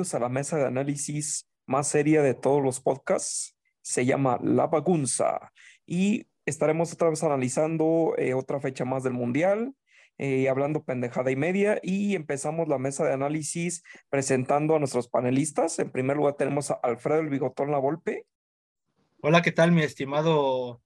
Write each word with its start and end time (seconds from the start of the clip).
a 0.00 0.18
la 0.18 0.30
mesa 0.30 0.56
de 0.56 0.64
análisis 0.64 1.46
más 1.66 1.88
seria 1.88 2.22
de 2.22 2.32
todos 2.32 2.62
los 2.62 2.80
podcasts. 2.80 3.54
Se 3.82 4.06
llama 4.06 4.38
La 4.42 4.66
Bagunza 4.66 5.52
y 5.86 6.26
estaremos 6.46 6.94
otra 6.94 7.10
vez 7.10 7.22
analizando 7.22 8.14
eh, 8.16 8.32
otra 8.32 8.60
fecha 8.60 8.86
más 8.86 9.02
del 9.02 9.12
Mundial, 9.12 9.74
eh, 10.16 10.48
hablando 10.48 10.84
pendejada 10.84 11.30
y 11.30 11.36
media 11.36 11.78
y 11.82 12.14
empezamos 12.14 12.66
la 12.66 12.78
mesa 12.78 13.04
de 13.04 13.12
análisis 13.12 13.82
presentando 14.08 14.74
a 14.74 14.78
nuestros 14.78 15.08
panelistas. 15.08 15.78
En 15.78 15.90
primer 15.90 16.16
lugar 16.16 16.34
tenemos 16.34 16.70
a 16.70 16.80
Alfredo 16.82 17.20
el 17.20 17.28
Bigotón 17.28 17.70
La 17.70 17.78
Volpe. 17.78 18.24
Hola, 19.20 19.42
¿qué 19.42 19.52
tal 19.52 19.70
mi 19.70 19.82
estimado 19.82 20.80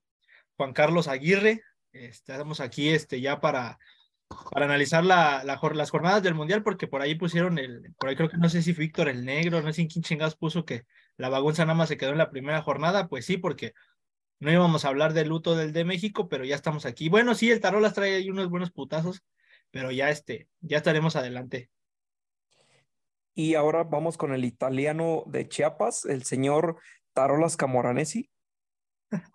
Juan 0.57 0.73
Carlos 0.73 1.07
Aguirre? 1.07 1.61
Estamos 1.93 2.59
aquí 2.59 2.89
este, 2.89 3.21
ya 3.21 3.39
para 3.39 3.79
para 4.51 4.65
analizar 4.65 5.03
la, 5.03 5.43
las 5.43 5.89
jornadas 5.89 6.23
del 6.23 6.35
Mundial, 6.35 6.63
porque 6.63 6.87
por 6.87 7.01
ahí 7.01 7.15
pusieron 7.15 7.57
el, 7.57 7.93
por 7.97 8.09
ahí 8.09 8.15
creo 8.15 8.29
que 8.29 8.37
no 8.37 8.49
sé 8.49 8.61
si 8.61 8.73
Víctor 8.73 9.09
el 9.09 9.25
Negro, 9.25 9.61
no 9.61 9.71
sé 9.71 9.87
quién 9.87 10.03
chingados 10.03 10.35
puso 10.35 10.65
que 10.65 10.85
la 11.17 11.29
bagunza 11.29 11.65
nada 11.65 11.77
más 11.77 11.89
se 11.89 11.97
quedó 11.97 12.11
en 12.11 12.17
la 12.17 12.31
primera 12.31 12.61
jornada, 12.61 13.07
pues 13.07 13.25
sí, 13.25 13.37
porque 13.37 13.73
no 14.39 14.51
íbamos 14.51 14.85
a 14.85 14.89
hablar 14.89 15.13
del 15.13 15.29
luto 15.29 15.55
del 15.55 15.73
de 15.73 15.85
México, 15.85 16.27
pero 16.27 16.43
ya 16.45 16.55
estamos 16.55 16.85
aquí. 16.85 17.09
Bueno, 17.09 17.35
sí, 17.35 17.51
el 17.51 17.61
Tarolas 17.61 17.93
trae 17.93 18.15
ahí 18.15 18.29
unos 18.29 18.49
buenos 18.49 18.71
putazos, 18.71 19.23
pero 19.71 19.91
ya 19.91 20.09
este, 20.09 20.49
ya 20.61 20.77
estaremos 20.77 21.15
adelante. 21.15 21.69
Y 23.33 23.55
ahora 23.55 23.83
vamos 23.83 24.17
con 24.17 24.33
el 24.33 24.45
italiano 24.45 25.23
de 25.27 25.47
Chiapas, 25.47 26.05
el 26.05 26.23
señor 26.23 26.77
Tarolas 27.13 27.57
Camoranesi. 27.57 28.29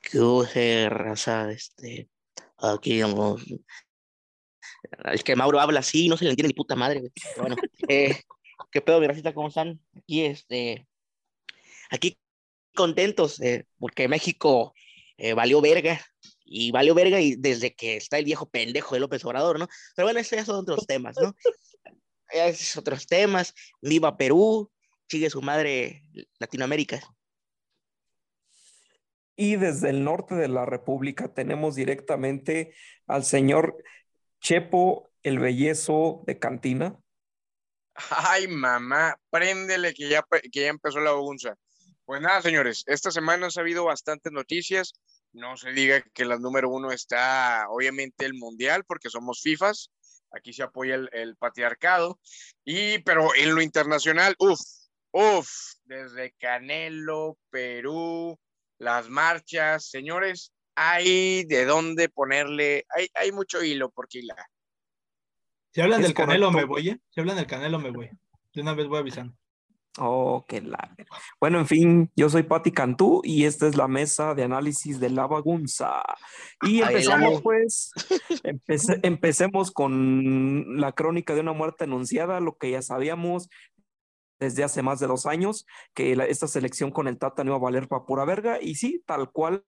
Qué 0.00 0.88
raza, 0.88 1.50
este, 1.50 2.08
Aquí, 2.62 3.02
vamos. 3.02 3.42
Es 5.12 5.24
que 5.24 5.34
Mauro 5.34 5.60
habla 5.60 5.80
así, 5.80 6.08
no 6.08 6.16
se 6.16 6.24
le 6.24 6.30
entiende 6.30 6.48
ni 6.48 6.54
puta 6.54 6.76
madre, 6.76 7.10
bueno, 7.36 7.56
eh, 7.88 8.20
¿qué 8.70 8.80
pedo, 8.80 9.00
mi 9.00 9.08
racita? 9.08 9.34
¿Cómo 9.34 9.48
están? 9.48 9.80
Aquí, 9.96 10.24
este, 10.24 10.86
aquí 11.90 12.16
contentos, 12.74 13.40
eh, 13.40 13.66
porque 13.78 14.06
México 14.06 14.74
eh, 15.16 15.34
valió 15.34 15.60
verga, 15.60 16.00
y 16.44 16.70
valió 16.70 16.94
verga 16.94 17.20
y 17.20 17.34
desde 17.34 17.74
que 17.74 17.96
está 17.96 18.18
el 18.18 18.24
viejo 18.24 18.48
pendejo 18.48 18.94
de 18.94 19.00
López 19.00 19.24
Obrador, 19.24 19.58
¿no? 19.58 19.68
Pero 19.96 20.06
bueno, 20.06 20.20
esos 20.20 20.44
son 20.46 20.56
otros 20.56 20.86
temas, 20.86 21.16
¿no? 21.20 21.34
Esos 22.28 22.78
otros 22.78 23.06
temas, 23.06 23.54
viva 23.82 24.16
Perú, 24.16 24.70
sigue 25.06 25.28
su 25.28 25.42
madre 25.42 26.04
Latinoamérica. 26.38 27.02
Y 29.36 29.56
desde 29.56 29.90
el 29.90 30.04
norte 30.04 30.34
de 30.34 30.48
la 30.48 30.66
República 30.66 31.32
tenemos 31.32 31.74
directamente 31.74 32.74
al 33.06 33.24
señor 33.24 33.76
Chepo 34.40 35.10
el 35.22 35.38
Bellezo 35.38 36.22
de 36.26 36.38
Cantina. 36.38 36.98
Ay, 38.10 38.48
mamá, 38.48 39.16
préndele 39.30 39.94
que 39.94 40.08
ya, 40.08 40.24
que 40.50 40.60
ya 40.60 40.68
empezó 40.68 41.00
la 41.00 41.12
bagunza. 41.12 41.54
Pues 42.04 42.20
nada, 42.20 42.42
señores, 42.42 42.82
esta 42.86 43.10
semana 43.10 43.48
ha 43.54 43.60
habido 43.60 43.84
bastantes 43.84 44.32
noticias. 44.32 44.92
No 45.32 45.56
se 45.56 45.72
diga 45.72 46.02
que 46.12 46.24
la 46.24 46.38
número 46.38 46.68
uno 46.68 46.90
está, 46.90 47.66
obviamente, 47.70 48.26
el 48.26 48.34
Mundial, 48.34 48.84
porque 48.84 49.08
somos 49.08 49.40
FIFAs. 49.40 49.90
Aquí 50.30 50.52
se 50.52 50.62
apoya 50.62 50.94
el, 50.94 51.08
el 51.12 51.36
patriarcado. 51.36 52.18
Y, 52.64 52.98
pero 53.00 53.34
en 53.34 53.54
lo 53.54 53.62
internacional, 53.62 54.34
uff, 54.38 54.60
uff, 55.12 55.48
desde 55.84 56.34
Canelo, 56.38 57.38
Perú, 57.50 58.38
las 58.82 59.08
marchas, 59.08 59.88
señores, 59.88 60.52
hay 60.74 61.44
de 61.44 61.64
dónde 61.64 62.08
ponerle, 62.08 62.84
hay, 62.94 63.08
hay 63.14 63.32
mucho 63.32 63.62
hilo 63.62 63.90
porque 63.90 64.18
hilar. 64.18 64.44
Si 65.72 65.80
hablan 65.80 66.02
del 66.02 66.14
canelo 66.14 66.50
me 66.50 66.64
voy, 66.64 66.90
¿eh? 66.90 67.00
Si 67.10 67.20
hablan 67.20 67.36
del 67.36 67.46
canelo 67.46 67.78
me 67.78 67.90
voy. 67.90 68.10
De 68.52 68.60
una 68.60 68.74
vez 68.74 68.88
voy 68.88 68.98
avisando. 68.98 69.34
Oh, 69.98 70.44
qué 70.48 70.62
la... 70.62 70.94
Bueno, 71.38 71.58
en 71.58 71.66
fin, 71.66 72.10
yo 72.16 72.30
soy 72.30 72.44
Pati 72.44 72.72
Cantú 72.72 73.20
y 73.24 73.44
esta 73.44 73.66
es 73.68 73.76
la 73.76 73.88
mesa 73.88 74.34
de 74.34 74.42
análisis 74.42 74.98
de 74.98 75.10
la 75.10 75.26
bagunza. 75.26 76.02
Y 76.62 76.80
empezamos, 76.80 77.42
pues, 77.42 77.92
empecemos 79.02 79.70
con 79.70 80.80
la 80.80 80.92
crónica 80.92 81.34
de 81.34 81.40
una 81.40 81.52
muerte 81.52 81.84
anunciada, 81.84 82.40
lo 82.40 82.56
que 82.56 82.70
ya 82.70 82.80
sabíamos, 82.80 83.50
desde 84.42 84.64
hace 84.64 84.82
más 84.82 84.98
de 84.98 85.06
dos 85.06 85.24
años 85.24 85.66
que 85.94 86.12
esta 86.28 86.48
selección 86.48 86.90
con 86.90 87.06
el 87.06 87.16
Tata 87.16 87.44
no 87.44 87.50
iba 87.50 87.56
a 87.56 87.60
valer 87.60 87.86
para 87.86 88.04
pura 88.04 88.24
verga 88.24 88.60
y 88.60 88.74
sí, 88.74 89.02
tal 89.06 89.30
cual, 89.30 89.64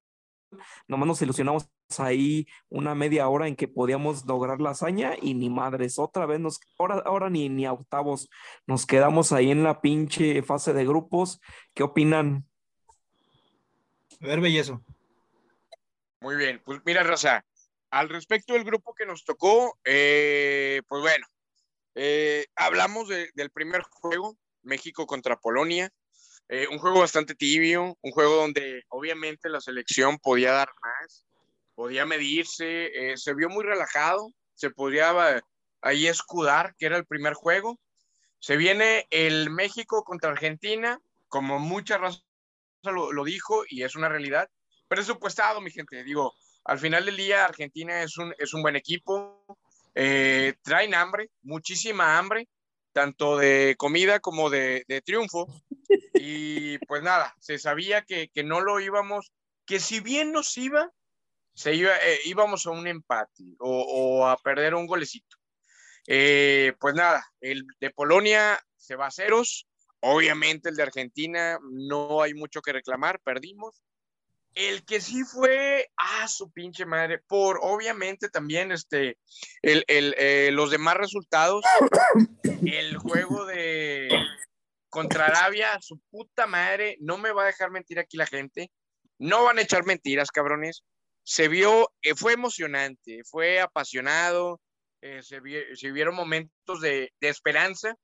nomás 0.88 1.06
nos 1.06 1.22
ilusionamos 1.22 1.68
ahí 1.98 2.48
una 2.68 2.96
media 2.96 3.28
hora 3.28 3.46
en 3.46 3.54
que 3.54 3.68
podíamos 3.68 4.26
lograr 4.26 4.60
la 4.60 4.70
hazaña 4.70 5.14
y 5.20 5.34
ni 5.34 5.48
madres, 5.48 5.98
otra 6.00 6.26
vez 6.26 6.40
nos, 6.40 6.58
ahora, 6.76 7.02
ahora 7.06 7.30
ni, 7.30 7.48
ni 7.48 7.66
a 7.66 7.72
octavos, 7.72 8.28
nos 8.66 8.84
quedamos 8.84 9.30
ahí 9.30 9.52
en 9.52 9.62
la 9.62 9.80
pinche 9.80 10.42
fase 10.42 10.72
de 10.72 10.84
grupos, 10.84 11.40
¿qué 11.72 11.84
opinan? 11.84 12.44
A 14.20 14.26
ver, 14.26 14.40
bellezo. 14.40 14.82
Muy 16.20 16.34
bien, 16.34 16.60
pues 16.64 16.80
mira, 16.84 17.04
Rosa, 17.04 17.44
al 17.90 18.08
respecto 18.08 18.54
del 18.54 18.64
grupo 18.64 18.92
que 18.92 19.06
nos 19.06 19.24
tocó, 19.24 19.78
eh, 19.84 20.82
pues 20.88 21.00
bueno, 21.00 21.26
eh, 21.94 22.46
hablamos 22.56 23.08
del 23.08 23.50
primer 23.50 23.82
juego, 23.82 24.36
México 24.64 25.06
contra 25.06 25.36
Polonia. 25.36 25.90
Eh, 26.48 26.66
un 26.68 26.78
juego 26.78 27.00
bastante 27.00 27.34
tibio, 27.34 27.96
un 28.02 28.12
juego 28.12 28.36
donde 28.36 28.82
obviamente 28.88 29.48
la 29.48 29.60
selección 29.60 30.18
podía 30.18 30.52
dar 30.52 30.68
más, 30.82 31.24
podía 31.74 32.04
medirse, 32.04 32.86
eh, 33.12 33.16
se 33.16 33.34
vio 33.34 33.48
muy 33.48 33.64
relajado, 33.64 34.30
se 34.54 34.70
podía 34.70 35.42
ahí 35.80 36.06
escudar, 36.06 36.74
que 36.76 36.86
era 36.86 36.96
el 36.96 37.06
primer 37.06 37.34
juego. 37.34 37.78
Se 38.40 38.56
viene 38.56 39.06
el 39.10 39.48
México 39.50 40.04
contra 40.04 40.30
Argentina, 40.30 41.00
como 41.28 41.58
mucha 41.58 41.96
razón 41.96 42.22
lo, 42.82 43.12
lo 43.12 43.24
dijo 43.24 43.64
y 43.68 43.82
es 43.82 43.96
una 43.96 44.10
realidad, 44.10 44.50
presupuestado, 44.88 45.60
mi 45.62 45.70
gente. 45.70 46.04
Digo, 46.04 46.34
al 46.64 46.78
final 46.78 47.04
del 47.06 47.16
día 47.16 47.44
Argentina 47.44 48.02
es 48.02 48.16
un, 48.16 48.34
es 48.38 48.54
un 48.54 48.62
buen 48.62 48.76
equipo, 48.76 49.44
eh, 49.94 50.54
traen 50.62 50.94
hambre, 50.94 51.30
muchísima 51.42 52.18
hambre, 52.18 52.48
tanto 52.94 53.36
de 53.36 53.74
comida 53.76 54.20
como 54.20 54.48
de, 54.48 54.84
triunfo. 55.04 55.46
Y 56.16 56.78
pues 56.86 57.02
nada, 57.02 57.34
se 57.38 57.58
sabía 57.58 58.02
que, 58.02 58.30
no 58.44 58.62
lo 58.62 58.80
íbamos, 58.80 59.32
que 59.66 59.78
si 59.78 60.00
bien 60.00 60.32
nos 60.32 60.56
iba, 60.56 60.90
se 61.54 61.74
iba, 61.74 61.94
eh, 61.96 62.20
íbamos 62.24 62.66
a 62.66 62.70
un 62.70 62.86
empate 62.86 63.44
o, 63.58 64.26
a 64.26 64.38
perder 64.38 64.74
un 64.74 64.86
golecito. 64.86 65.36
Eh, 66.06 66.72
pues 66.80 66.94
nada, 66.94 67.26
el 67.40 67.66
de 67.78 67.90
Polonia 67.90 68.58
se 68.76 68.96
va 68.96 69.08
a 69.08 69.10
ceros. 69.10 69.66
Obviamente 70.00 70.70
el 70.70 70.76
de 70.76 70.84
Argentina 70.84 71.58
no 71.70 72.22
hay 72.22 72.32
mucho 72.32 72.62
que 72.62 72.72
reclamar, 72.72 73.20
perdimos. 73.20 73.82
El 74.54 74.84
que 74.84 75.00
sí 75.00 75.24
fue 75.24 75.90
a 75.96 76.28
su 76.28 76.50
pinche 76.52 76.86
madre, 76.86 77.18
por 77.18 77.58
obviamente 77.60 78.28
también 78.28 78.70
este, 78.70 79.18
el, 79.62 79.84
el, 79.88 80.14
eh, 80.16 80.50
los 80.52 80.70
demás 80.70 80.96
resultados, 80.96 81.64
el 82.66 82.96
juego 82.96 83.46
de 83.46 84.08
contra 84.88 85.26
Arabia, 85.26 85.78
su 85.80 86.00
puta 86.10 86.46
madre, 86.46 86.96
no 87.00 87.18
me 87.18 87.32
va 87.32 87.42
a 87.42 87.46
dejar 87.46 87.70
mentir 87.70 87.98
aquí 87.98 88.16
la 88.16 88.26
gente, 88.26 88.70
no 89.18 89.44
van 89.44 89.58
a 89.58 89.62
echar 89.62 89.84
mentiras, 89.84 90.30
cabrones. 90.30 90.84
Se 91.24 91.48
vio, 91.48 91.90
eh, 92.02 92.14
fue 92.14 92.34
emocionante, 92.34 93.22
fue 93.24 93.60
apasionado, 93.60 94.60
eh, 95.00 95.22
se, 95.22 95.40
se, 95.74 95.90
vieron 95.90 96.14
momentos 96.14 96.80
de, 96.80 97.12
de 97.20 97.28
esperanza, 97.28 97.94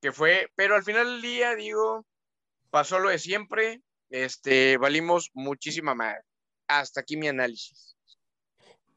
que 0.00 0.12
fue, 0.12 0.48
pero 0.54 0.76
al 0.76 0.84
final 0.84 1.06
del 1.06 1.22
día, 1.22 1.54
digo, 1.54 2.06
pasó 2.70 2.98
lo 2.98 3.10
de 3.10 3.18
siempre, 3.18 3.82
este, 4.10 4.76
valimos 4.76 5.30
muchísima 5.34 5.94
más. 5.94 6.16
Hasta 6.68 7.00
aquí 7.00 7.16
mi 7.16 7.28
análisis. 7.28 7.96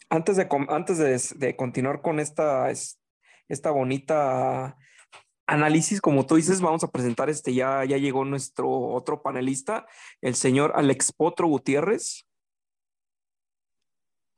Antes 0.09 0.37
de, 0.37 0.47
antes 0.69 1.37
de, 1.39 1.55
continuar 1.55 2.01
con 2.01 2.19
esta, 2.19 2.71
esta 3.47 3.71
bonita 3.71 4.77
análisis, 5.47 6.01
como 6.01 6.25
tú 6.25 6.35
dices, 6.35 6.61
vamos 6.61 6.83
a 6.83 6.91
presentar 6.91 7.29
este, 7.29 7.53
ya, 7.53 7.83
ya 7.85 7.97
llegó 7.97 8.25
nuestro 8.25 8.69
otro 8.69 9.21
panelista, 9.21 9.85
el 10.21 10.35
señor 10.35 10.73
Alex 10.75 11.11
Potro 11.11 11.47
Gutiérrez. 11.47 12.25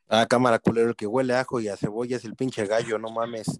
Ah, 0.07 0.25
cámara 0.27 0.59
culero, 0.59 0.89
el 0.89 0.95
que 0.95 1.07
huele 1.07 1.33
a 1.33 1.41
ajo 1.41 1.59
y 1.59 1.67
a 1.67 1.77
cebolla 1.77 2.17
es 2.17 2.25
el 2.25 2.35
pinche 2.35 2.65
gallo, 2.65 2.97
no 2.97 3.09
mames. 3.09 3.59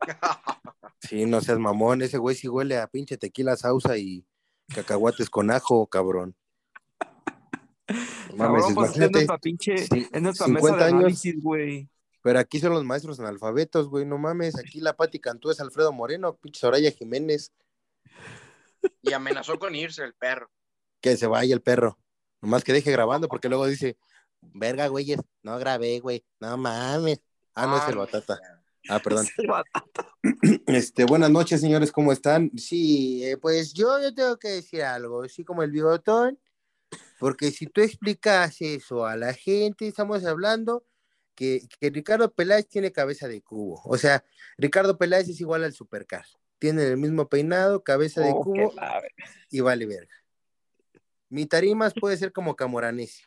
Sí, 1.02 1.24
no 1.24 1.40
seas 1.40 1.58
mamón, 1.58 2.02
ese 2.02 2.18
güey 2.18 2.36
sí 2.36 2.46
huele 2.46 2.76
a 2.76 2.86
pinche 2.86 3.16
tequila 3.16 3.56
sausa 3.56 3.96
y 3.96 4.26
cacahuates 4.74 5.30
con 5.30 5.50
ajo, 5.50 5.86
cabrón. 5.86 6.36
Mames, 8.36 8.66
pues, 8.74 8.98
es 8.98 9.10
nuestra 9.10 9.38
pinche, 9.38 9.74
es 9.74 10.22
nuestra 10.22 10.46
mesa 10.46 10.76
de 10.76 10.84
análisis, 10.84 11.42
güey. 11.42 11.88
Pero 12.22 12.38
aquí 12.38 12.60
son 12.60 12.72
los 12.72 12.84
maestros 12.84 13.18
analfabetos, 13.20 13.88
güey, 13.88 14.04
no 14.04 14.18
mames. 14.18 14.58
Aquí 14.58 14.80
la 14.80 14.94
Pati 14.94 15.18
Cantú 15.18 15.50
es 15.50 15.60
Alfredo 15.60 15.92
Moreno, 15.92 16.36
pinche 16.36 16.60
Soraya 16.60 16.90
Jiménez. 16.90 17.52
Y 19.02 19.12
amenazó 19.12 19.58
con 19.58 19.74
irse 19.74 20.04
el 20.04 20.14
perro. 20.14 20.50
Que 21.00 21.16
se 21.16 21.26
vaya 21.26 21.54
el 21.54 21.62
perro. 21.62 21.98
Nomás 22.42 22.64
que 22.64 22.72
deje 22.72 22.90
grabando, 22.90 23.28
porque 23.28 23.48
luego 23.48 23.66
dice, 23.66 23.98
verga, 24.40 24.86
güeyes, 24.88 25.20
no 25.42 25.58
grabé, 25.58 26.00
güey. 26.00 26.24
No 26.40 26.56
mames. 26.56 27.20
Ah, 27.54 27.66
no 27.66 27.78
es 27.78 27.88
el 27.88 27.94
ah, 27.94 27.98
batata. 27.98 28.40
Ah, 28.88 28.98
perdón. 28.98 29.26
Es 29.26 29.38
el 29.38 29.46
batata. 29.46 30.06
Este, 30.66 31.04
buenas 31.04 31.30
noches, 31.30 31.60
señores, 31.60 31.90
¿cómo 31.90 32.12
están? 32.12 32.50
Sí, 32.56 33.24
eh, 33.24 33.36
pues 33.36 33.72
yo, 33.72 34.00
yo 34.00 34.14
tengo 34.14 34.38
que 34.38 34.48
decir 34.48 34.82
algo, 34.82 35.22
así 35.22 35.44
como 35.44 35.62
el 35.62 35.70
bigotón, 35.70 36.38
porque 37.18 37.50
si 37.50 37.66
tú 37.66 37.80
explicas 37.80 38.60
eso 38.60 39.04
a 39.04 39.16
la 39.16 39.32
gente, 39.34 39.86
estamos 39.86 40.24
hablando 40.24 40.84
que, 41.40 41.66
que 41.80 41.88
Ricardo 41.88 42.30
Peláez 42.30 42.68
tiene 42.68 42.92
cabeza 42.92 43.26
de 43.26 43.40
cubo. 43.40 43.80
O 43.86 43.96
sea, 43.96 44.22
Ricardo 44.58 44.98
Peláez 44.98 45.26
es 45.26 45.40
igual 45.40 45.64
al 45.64 45.72
Supercar. 45.72 46.26
Tiene 46.58 46.84
el 46.86 46.98
mismo 46.98 47.30
peinado, 47.30 47.82
cabeza 47.82 48.20
de 48.20 48.32
Oh, 48.34 48.42
cubo 48.42 48.74
y 49.50 49.60
vale 49.60 49.86
verga. 49.86 50.14
Mi 51.30 51.46
tarimas 51.46 51.94
puede 51.98 52.18
ser 52.18 52.32
como 52.34 52.56
Camoranesi. 52.56 53.22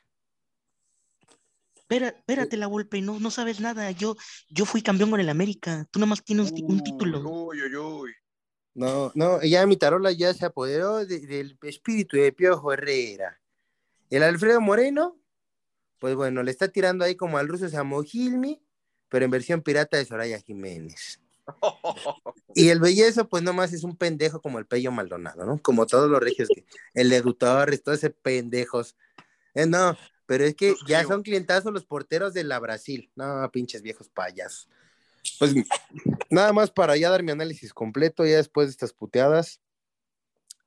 Espera, 1.76 2.10
espérate, 2.10 2.56
la 2.56 2.68
Volpe, 2.68 3.02
no, 3.02 3.20
no 3.20 3.32
sabes 3.32 3.60
nada. 3.60 3.90
Yo, 3.90 4.16
yo 4.48 4.66
fui 4.66 4.84
campeón 4.84 5.10
con 5.10 5.20
el 5.20 5.30
América. 5.30 5.88
Tú 5.90 5.98
nada 5.98 6.10
más 6.12 6.24
tienes 6.24 6.52
un, 6.52 6.72
un 6.72 6.84
título. 6.84 7.20
Uy, 7.28 7.64
uy, 7.64 7.76
uy. 7.76 8.12
No, 8.76 9.12
no, 9.16 9.42
ya 9.42 9.66
mi 9.66 9.76
tarola 9.76 10.12
ya 10.12 10.36
se 10.36 10.46
apoderó 10.46 11.04
de- 11.04 11.26
del 11.26 11.58
espíritu 11.64 12.18
de 12.18 12.32
Piojo 12.32 12.72
Herrera. 12.74 13.42
El 14.12 14.22
Alfredo 14.22 14.62
Moreno, 14.62 15.18
pues 16.04 16.16
bueno, 16.16 16.44
le 16.44 16.52
está 16.52 16.68
tirando 16.68 17.06
ahí 17.06 17.16
como 17.16 17.38
al 17.38 17.48
ruso 17.48 17.70
Samogilmi, 17.70 18.62
pero 19.08 19.24
en 19.24 19.32
versión 19.32 19.62
pirata 19.62 19.96
de 19.96 20.04
Soraya 20.04 20.38
Jiménez. 20.42 21.22
Y 22.56 22.68
el 22.68 22.82
bellezo, 22.82 23.30
pues 23.30 23.42
nomás 23.42 23.72
es 23.72 23.86
un 23.86 23.96
pendejo 23.96 24.42
como 24.42 24.60
el 24.60 24.66
Pello 24.66 24.92
Maldonado, 24.92 25.46
¿no? 25.46 25.62
Como 25.62 25.86
todos 25.86 26.12
los 26.12 26.20
regios, 26.20 26.50
que, 26.54 26.66
el 26.94 27.14
Edu 27.14 27.34
Torres, 27.36 27.82
todos 27.82 28.04
esos 28.04 28.14
pendejos. 28.22 28.98
Eh, 29.56 29.66
no, 29.66 29.98
pero 30.26 30.44
es 30.44 30.56
que 30.56 30.76
ya 30.90 31.06
son 31.06 31.24
clientazos 31.24 31.72
los 31.72 31.86
porteros 31.86 32.34
de 32.34 32.44
la 32.44 32.60
Brasil. 32.60 33.10
No, 33.16 33.50
pinches 33.54 33.82
viejos 33.82 34.10
payasos. 34.10 34.68
Pues 35.40 35.56
nada 36.30 36.52
más 36.52 36.70
para 36.70 36.98
ya 36.98 37.10
dar 37.10 37.24
mi 37.24 37.32
análisis 37.32 37.74
completo, 37.74 38.26
ya 38.26 38.36
después 38.36 38.68
de 38.68 38.72
estas 38.72 38.92
puteadas. 38.92 39.62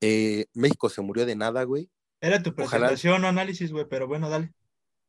eh, 0.01 0.47
México 0.55 0.89
se 0.89 1.03
murió 1.03 1.27
de 1.27 1.37
nada, 1.37 1.63
güey. 1.65 1.91
Era 2.23 2.43
tu 2.43 2.49
Ojalá. 2.53 2.87
presentación 2.87 3.23
o 3.23 3.29
análisis, 3.29 3.71
güey, 3.71 3.85
pero 3.87 4.09
bueno, 4.09 4.31
dale. 4.31 4.55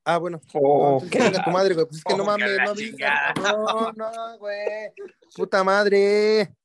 Ah, 0.10 0.18
bueno. 0.20 0.40
Oh, 0.54 1.00
No, 1.04 1.10
chinga 1.10 1.32
la- 1.32 1.44
tu 1.44 1.50
madre, 1.52 1.74
güey. 1.74 1.86
Pues 1.86 1.98
es 1.98 2.04
que 2.06 2.16
no 2.16 2.24
Oh, 2.24 2.26
mames, 2.28 2.58
no 2.64 2.74
digas, 2.74 3.34
cabrón, 3.36 3.94
no, 3.98 4.38
güey. 4.40 4.92
Puta 5.36 5.64
madre. 5.66 6.56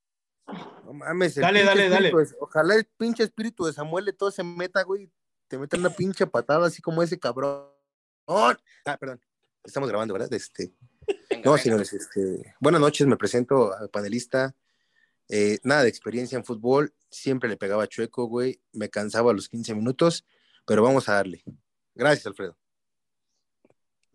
No 0.85 0.93
mames. 0.93 1.35
Dale, 1.35 1.63
dale, 1.65 1.89
dale. 1.89 2.09
de- 2.11 2.27
ojalá 2.39 2.75
el 2.75 2.85
pinche 2.97 3.23
espíritu 3.23 3.65
de 3.65 3.73
Samuel 3.73 4.05
de 4.05 4.13
todo 4.13 4.31
se 4.31 4.43
meta, 4.43 4.81
güey. 4.83 5.11
Te 5.49 5.57
meta 5.57 5.75
una 5.77 5.89
pinche 5.89 6.25
patada 6.25 6.67
así 6.67 6.81
como 6.81 7.03
ese 7.03 7.19
cabrón. 7.19 7.67
Ah, 8.27 8.57
perdón. 8.97 9.19
Estamos 9.63 9.89
grabando, 9.89 10.13
¿verdad? 10.13 10.31
Este. 10.33 10.73
Venga, 11.29 11.43
No, 11.43 11.51
venga. 11.51 11.57
señores, 11.63 11.91
este, 11.93 12.55
buenas 12.61 12.79
noches, 12.79 13.05
me 13.07 13.17
presento 13.17 13.73
al 13.75 13.89
panelista. 13.89 14.55
Eh, 15.27 15.59
nada 15.63 15.83
de 15.83 15.89
experiencia 15.89 16.37
en 16.37 16.45
fútbol, 16.45 16.93
siempre 17.09 17.49
le 17.49 17.57
pegaba 17.57 17.87
chueco, 17.87 18.25
güey, 18.25 18.61
me 18.71 18.89
cansaba 18.89 19.31
a 19.31 19.33
los 19.33 19.49
15 19.49 19.73
minutos, 19.75 20.25
pero 20.65 20.81
vamos 20.83 21.07
a 21.09 21.13
darle. 21.15 21.43
Gracias, 21.95 22.25
Alfredo. 22.27 22.57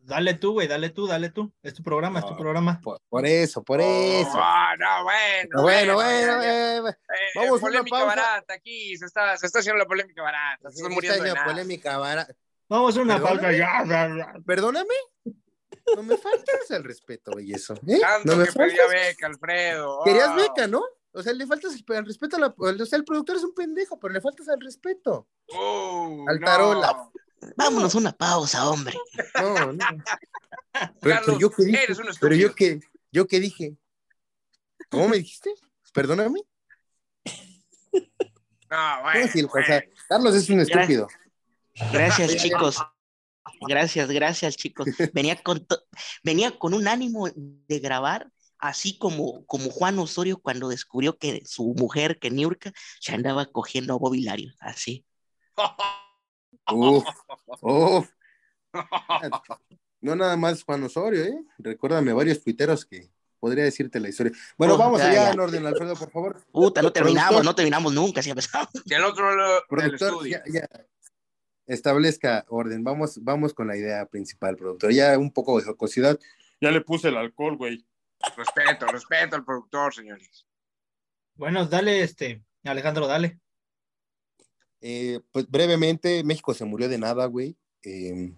Dale 0.09 0.33
tú, 0.35 0.53
güey, 0.55 0.67
dale 0.67 0.89
tú, 0.89 1.07
dale 1.07 1.29
tú. 1.29 1.53
Es 1.63 1.75
tu 1.75 1.83
programa, 1.83 2.21
es 2.21 2.25
tu 2.25 2.31
No. 2.33 2.39
programa. 2.39 2.81
Por, 2.83 2.99
por 3.11 3.27
eso, 3.27 3.63
por 3.63 3.79
eso. 3.83 4.31
Ah, 4.37 4.75
no, 4.79 5.05
bueno. 5.05 5.63
Bueno, 5.63 5.95
bueno, 5.97 6.43
ya, 6.43 6.75
ya. 6.77 6.81
bueno, 6.81 6.89
Eh, 6.89 7.33
Vamos 7.35 7.51
a 7.51 7.53
una 7.53 7.61
polémica 7.61 7.91
pausa. 7.99 8.07
barata 8.07 8.55
aquí, 8.55 8.97
se 8.97 9.05
está, 9.05 9.37
se 9.37 9.45
está 9.47 9.59
haciendo 9.59 9.79
la 9.79 9.85
polémica 9.85 10.23
barata, 10.23 10.71
se 10.71 10.77
está 10.77 10.83
Esta 10.89 10.95
muriendo 10.95 11.23
de 11.23 11.29
es 11.29 11.35
la 11.35 11.41
nada. 11.41 11.53
polémica 11.53 11.99
vara- 11.99 12.27
Vamos 12.71 12.97
a 12.97 13.01
una 13.03 13.15
Perdóname. 13.19 13.41
pausa 13.41 13.53
ya. 13.53 14.33
Perdóname, 14.47 14.95
no 15.95 16.03
me 16.03 16.17
faltas 16.17 16.71
el 16.71 16.85
respeto, 16.85 17.33
güey, 17.33 17.53
eso. 17.53 17.75
¿eh? 17.87 17.99
Tanto 18.01 18.33
No 18.33 18.37
me 18.39 18.47
que 18.47 18.53
pedía 18.53 18.77
faltas. 18.87 18.91
beca, 19.09 19.27
Alfredo. 19.27 20.01
Querías 20.05 20.29
Ah. 20.29 20.37
beca, 20.37 20.67
¿no? 20.69 20.83
O 21.13 21.23
sea, 21.23 21.33
le 21.35 21.47
faltas 21.47 21.75
el, 21.75 21.85
el 21.97 22.07
respeto 22.07 22.37
a 22.37 22.41
la. 22.41 22.55
O 22.57 22.87
sea, 22.87 22.99
el 22.99 23.05
productor 23.05 23.37
es 23.37 23.45
un 23.45 23.55
pendejo, 23.55 23.99
pero 24.01 24.15
le 24.15 24.21
faltas 24.23 24.49
al 24.49 24.61
respeto. 24.61 25.29
Uh, 25.49 26.27
Al 26.29 26.41
no. 26.41 27.13
Vámonos 27.57 27.95
a 27.95 27.99
una 27.99 28.13
pausa, 28.13 28.69
hombre. 28.69 28.97
No, 29.41 29.73
no. 29.73 29.85
Pero, 31.01 31.15
Carlos, 31.17 31.25
pero 31.27 31.39
yo 31.41 31.51
qué 31.51 31.65
dije, 31.65 31.83
eres 31.83 31.99
un 31.99 32.07
pero 32.21 32.35
yo 32.37 32.55
qué, 32.55 32.81
yo 33.11 33.27
qué 33.27 33.41
dije. 33.41 33.77
¿Cómo 34.91 35.09
me 35.09 35.17
dijiste? 35.17 35.53
Perdóname. 35.93 36.41
No, 38.71 39.03
bueno, 39.03 39.49
o 39.53 39.65
sea. 39.65 39.83
Carlos 40.09 40.35
es 40.37 40.49
un 40.51 40.61
estúpido. 40.61 41.09
Gracias, 41.93 42.37
chicos. 42.37 42.79
Gracias, 43.63 44.09
gracias, 44.11 44.57
chicos. 44.57 44.89
Venía 45.13 45.37
con, 45.43 45.67
venía 46.23 46.57
con 46.59 46.75
un 46.75 46.87
ánimo 46.87 47.29
de 47.35 47.79
grabar, 47.81 48.31
así 48.59 48.99
como, 48.99 49.45
como 49.47 49.71
Juan 49.71 49.99
Osorio 49.99 50.39
cuando 50.39 50.69
descubrió 50.69 51.17
que 51.17 51.43
su 51.45 51.75
mujer, 51.77 52.19
que 52.19 52.31
Niurka, 52.31 52.73
se 53.01 53.15
andaba 53.15 53.47
cogiendo 53.47 53.95
a 53.95 53.99
Bobby 53.99 54.23
Lario. 54.23 54.53
Así. 54.61 55.05
Uf, 56.73 57.05
uf. 57.61 58.09
No 60.01 60.15
nada 60.15 60.37
más 60.37 60.63
Juan 60.63 60.85
Osorio, 60.85 61.25
¿eh? 61.25 61.45
Recuérdame 61.59 62.13
varios 62.13 62.43
tuiteros 62.43 62.85
que 62.87 63.11
podría 63.41 63.65
decirte 63.65 63.99
la 64.01 64.09
historia. 64.09 64.33
Bueno, 64.57 64.75
Oh, 64.75 64.79
vamos 64.79 65.01
ya, 65.01 65.11
allá 65.11 65.25
ya. 65.27 65.31
en 65.33 65.41
orden, 65.41 65.67
Alfredo, 65.67 65.97
por 65.97 66.11
favor. 66.11 66.43
Puta, 66.53 66.83
no 66.83 66.93
terminamos, 66.93 67.29
Productor. 67.31 67.45
no 67.45 67.55
terminamos 67.55 67.93
nunca, 67.95 68.23
si 68.23 68.31
empezamos. 68.31 68.69
Al 68.95 69.05
otro 69.05 69.35
lado 69.37 69.53
del 69.55 69.63
Productor, 69.69 70.09
estudio. 70.13 70.41
ya, 70.47 70.61
ya. 70.61 70.69
Establezca 71.67 72.45
orden. 72.49 72.83
Vamos, 72.85 73.23
vamos 73.23 73.53
con 73.55 73.67
la 73.67 73.77
idea 73.77 74.07
principal, 74.07 74.57
productor. 74.57 74.93
Ya 74.93 75.19
un 75.19 75.33
poco 75.33 75.59
de 75.59 75.67
jocosidad. 75.67 76.19
Ya 76.61 76.71
le 76.71 76.81
puse 76.81 77.09
el 77.09 77.17
alcohol, 77.17 77.57
güey. 77.57 77.85
Respeto, 78.37 78.87
respeto 78.87 79.37
al 79.37 79.45
productor, 79.45 79.95
señores. 79.95 80.47
Bueno, 81.35 81.67
dale, 81.67 82.03
este, 82.03 82.43
Alejandro, 82.65 83.07
dale. 83.07 83.39
Eh, 84.81 85.21
pues 85.33 85.49
brevemente, 85.51 86.23
México 86.25 86.55
se 86.55 86.65
murió 86.65 86.89
de 86.89 86.99
nada, 86.99 87.27
güey. 87.27 87.57
Eh, 87.83 88.33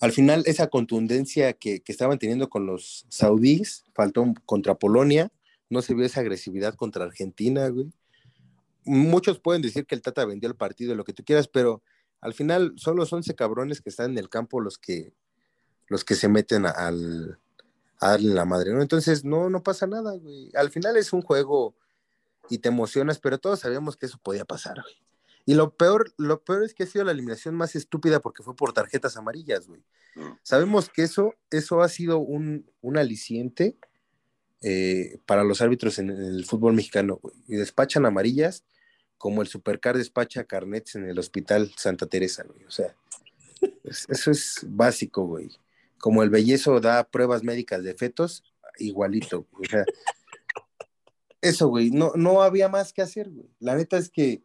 al 0.00 0.12
final, 0.12 0.42
esa 0.46 0.68
contundencia 0.68 1.52
que, 1.54 1.80
que 1.80 1.92
estaban 1.92 2.18
teniendo 2.18 2.48
con 2.48 2.66
los 2.66 3.06
saudíes, 3.08 3.84
faltó 3.94 4.24
contra 4.44 4.74
Polonia, 4.74 5.30
no 5.70 5.82
se 5.82 5.94
vio 5.94 6.04
esa 6.04 6.20
agresividad 6.20 6.74
contra 6.74 7.04
Argentina, 7.04 7.68
güey. 7.68 7.90
Muchos 8.84 9.38
pueden 9.40 9.62
decir 9.62 9.86
que 9.86 9.94
el 9.94 10.02
Tata 10.02 10.24
vendió 10.26 10.48
el 10.48 10.56
partido, 10.56 10.94
lo 10.94 11.04
que 11.04 11.14
tú 11.14 11.24
quieras, 11.24 11.48
pero 11.48 11.82
al 12.20 12.34
final 12.34 12.74
son 12.76 12.96
los 12.96 13.12
11 13.12 13.34
cabrones 13.34 13.80
que 13.80 13.88
están 13.88 14.10
en 14.12 14.18
el 14.18 14.28
campo 14.28 14.60
los 14.60 14.76
que, 14.78 15.12
los 15.88 16.04
que 16.04 16.14
se 16.14 16.28
meten 16.28 16.66
a- 16.66 16.74
a 16.76 16.92
darle 18.10 18.34
la 18.34 18.44
madre, 18.44 18.72
¿no? 18.74 18.82
Entonces, 18.82 19.24
no, 19.24 19.48
no 19.48 19.62
pasa 19.62 19.86
nada, 19.86 20.12
güey. 20.16 20.50
Al 20.54 20.70
final 20.70 20.96
es 20.98 21.12
un 21.14 21.22
juego 21.22 21.74
y 22.50 22.58
te 22.58 22.68
emocionas, 22.68 23.18
pero 23.18 23.38
todos 23.38 23.60
sabíamos 23.60 23.96
que 23.96 24.06
eso 24.06 24.18
podía 24.22 24.44
pasar, 24.44 24.80
güey. 24.82 24.94
Y 25.46 25.54
lo 25.54 25.76
peor, 25.76 26.12
lo 26.16 26.42
peor 26.42 26.64
es 26.64 26.72
que 26.72 26.84
ha 26.84 26.86
sido 26.86 27.04
la 27.04 27.12
eliminación 27.12 27.54
más 27.54 27.76
estúpida 27.76 28.20
porque 28.20 28.42
fue 28.42 28.56
por 28.56 28.72
tarjetas 28.72 29.16
amarillas, 29.18 29.66
güey. 29.66 29.82
Sabemos 30.42 30.88
que 30.88 31.02
eso, 31.02 31.34
eso 31.50 31.82
ha 31.82 31.88
sido 31.88 32.18
un, 32.18 32.70
un 32.80 32.96
aliciente 32.96 33.76
eh, 34.62 35.18
para 35.26 35.44
los 35.44 35.60
árbitros 35.60 35.98
en, 35.98 36.10
en 36.10 36.22
el 36.22 36.46
fútbol 36.46 36.72
mexicano, 36.72 37.18
güey. 37.20 37.34
Y 37.46 37.56
despachan 37.56 38.06
amarillas 38.06 38.64
como 39.18 39.42
el 39.42 39.48
Supercar 39.48 39.96
despacha 39.98 40.44
carnets 40.44 40.94
en 40.94 41.06
el 41.08 41.18
Hospital 41.18 41.72
Santa 41.76 42.06
Teresa, 42.06 42.44
güey. 42.44 42.64
O 42.64 42.70
sea, 42.70 42.94
es- 43.84 44.06
eso 44.08 44.30
es 44.30 44.60
básico, 44.66 45.26
güey. 45.26 45.50
Como 45.98 46.22
el 46.22 46.30
bellezo 46.30 46.80
da 46.80 47.04
pruebas 47.04 47.42
médicas 47.42 47.82
de 47.82 47.94
fetos, 47.94 48.44
igualito. 48.78 49.46
güey. 49.52 49.66
O 49.66 49.70
sea, 49.70 49.84
eso, 51.44 51.68
güey, 51.68 51.90
no, 51.90 52.12
no 52.16 52.42
había 52.42 52.68
más 52.68 52.92
que 52.92 53.02
hacer, 53.02 53.30
güey. 53.30 53.48
La 53.60 53.74
neta 53.76 53.96
es 53.98 54.10
que 54.10 54.42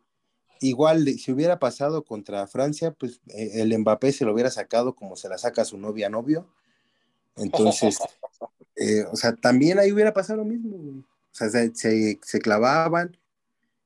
igual 0.61 1.07
si 1.17 1.31
hubiera 1.31 1.57
pasado 1.59 2.03
contra 2.03 2.45
Francia, 2.47 2.91
pues 2.91 3.21
eh, 3.27 3.61
el 3.61 3.77
Mbappé 3.79 4.11
se 4.11 4.25
lo 4.25 4.33
hubiera 4.33 4.51
sacado 4.51 4.95
como 4.95 5.15
se 5.15 5.29
la 5.29 5.37
saca 5.37 5.65
su 5.65 5.77
novia 5.77 6.09
novio. 6.09 6.47
Entonces, 7.35 7.97
eh, 8.75 9.05
o 9.11 9.15
sea, 9.15 9.35
también 9.35 9.79
ahí 9.79 9.91
hubiera 9.91 10.13
pasado 10.13 10.37
lo 10.37 10.45
mismo, 10.45 10.77
güey. 10.77 10.97
O 10.99 11.05
sea, 11.31 11.49
se, 11.49 11.73
se- 11.75 12.19
se 12.21 12.39
clavaban. 12.39 13.17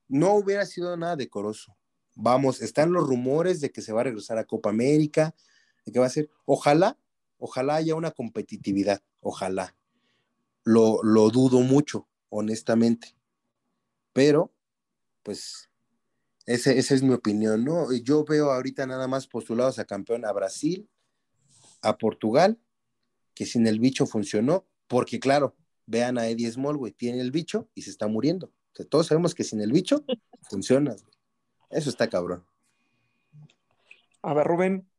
No 0.07 0.33
hubiera 0.35 0.65
sido 0.65 0.95
nada 0.97 1.15
decoroso. 1.15 1.75
Vamos, 2.15 2.61
están 2.61 2.91
los 2.91 3.07
rumores 3.07 3.61
de 3.61 3.71
que 3.71 3.81
se 3.81 3.91
va 3.93 4.01
a 4.01 4.05
regresar 4.05 4.37
a 4.37 4.45
Copa 4.45 4.69
América, 4.69 5.33
de 5.85 5.91
que 5.91 5.99
va 5.99 6.05
a 6.05 6.09
ser. 6.09 6.29
Ojalá, 6.45 6.97
ojalá 7.39 7.75
haya 7.75 7.95
una 7.95 8.11
competitividad, 8.11 9.01
ojalá. 9.21 9.75
Lo, 10.63 11.03
lo 11.03 11.29
dudo 11.29 11.59
mucho, 11.61 12.07
honestamente. 12.37 13.15
Pero, 14.11 14.53
pues, 15.23 15.69
ese, 16.45 16.77
esa 16.77 16.93
es 16.93 17.03
mi 17.03 17.13
opinión, 17.13 17.63
¿no? 17.63 17.91
Yo 17.93 18.25
veo 18.25 18.51
ahorita 18.51 18.85
nada 18.85 19.07
más 19.07 19.27
postulados 19.27 19.79
a 19.79 19.85
campeón 19.85 20.25
a 20.25 20.31
Brasil, 20.31 20.89
a 21.81 21.97
Portugal, 21.97 22.59
que 23.33 23.45
sin 23.45 23.65
el 23.67 23.79
bicho 23.79 24.05
funcionó, 24.05 24.67
porque 24.87 25.19
claro, 25.19 25.55
vean 25.85 26.17
a 26.17 26.27
Eddie 26.27 26.51
Small, 26.51 26.77
güey, 26.77 26.93
tiene 26.93 27.21
el 27.21 27.31
bicho 27.31 27.69
y 27.73 27.83
se 27.83 27.89
está 27.89 28.07
muriendo. 28.07 28.47
O 28.47 28.75
sea, 28.75 28.85
todos 28.85 29.07
sabemos 29.07 29.33
que 29.33 29.43
sin 29.43 29.61
el 29.61 29.71
bicho 29.71 30.03
funciona, 30.49 30.91
güey. 30.93 31.13
Eso 31.69 31.89
está 31.89 32.09
cabrón. 32.09 32.45
A 34.21 34.33
ver, 34.33 34.45
Rubén. 34.45 34.89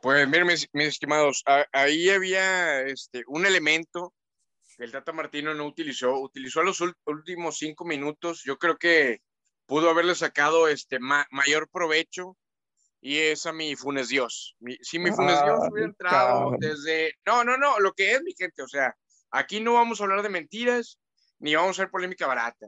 Pues 0.00 0.26
miren, 0.28 0.46
mis, 0.46 0.68
mis 0.72 0.88
estimados, 0.88 1.42
a- 1.46 1.66
ahí 1.72 2.08
había 2.08 2.82
este, 2.82 3.24
un 3.26 3.44
elemento 3.44 4.14
el 4.78 4.92
Tata 4.92 5.12
Martino 5.12 5.54
no 5.54 5.66
utilizó, 5.66 6.20
utilizó 6.20 6.62
los 6.62 6.82
últimos 7.04 7.58
cinco 7.58 7.84
minutos. 7.84 8.42
Yo 8.44 8.58
creo 8.58 8.78
que 8.78 9.20
pudo 9.66 9.90
haberle 9.90 10.14
sacado 10.14 10.68
este 10.68 10.98
mayor 11.00 11.68
provecho 11.68 12.36
y 13.00 13.18
es 13.18 13.46
a 13.46 13.52
mi 13.52 13.76
Funes 13.76 14.08
Dios. 14.08 14.56
si 14.82 14.98
mi 14.98 15.10
Funes 15.10 15.42
Dios 15.44 15.60
hubiera 15.70 15.88
entrado 15.88 16.52
desde... 16.58 17.14
No, 17.26 17.44
no, 17.44 17.56
no, 17.56 17.78
lo 17.80 17.92
que 17.92 18.12
es 18.12 18.22
mi 18.22 18.34
gente, 18.34 18.62
o 18.62 18.68
sea, 18.68 18.96
aquí 19.30 19.60
no 19.60 19.74
vamos 19.74 20.00
a 20.00 20.04
hablar 20.04 20.22
de 20.22 20.28
mentiras 20.28 20.98
ni 21.40 21.54
vamos 21.54 21.78
a 21.78 21.82
hacer 21.82 21.90
polémica 21.90 22.26
barata. 22.26 22.66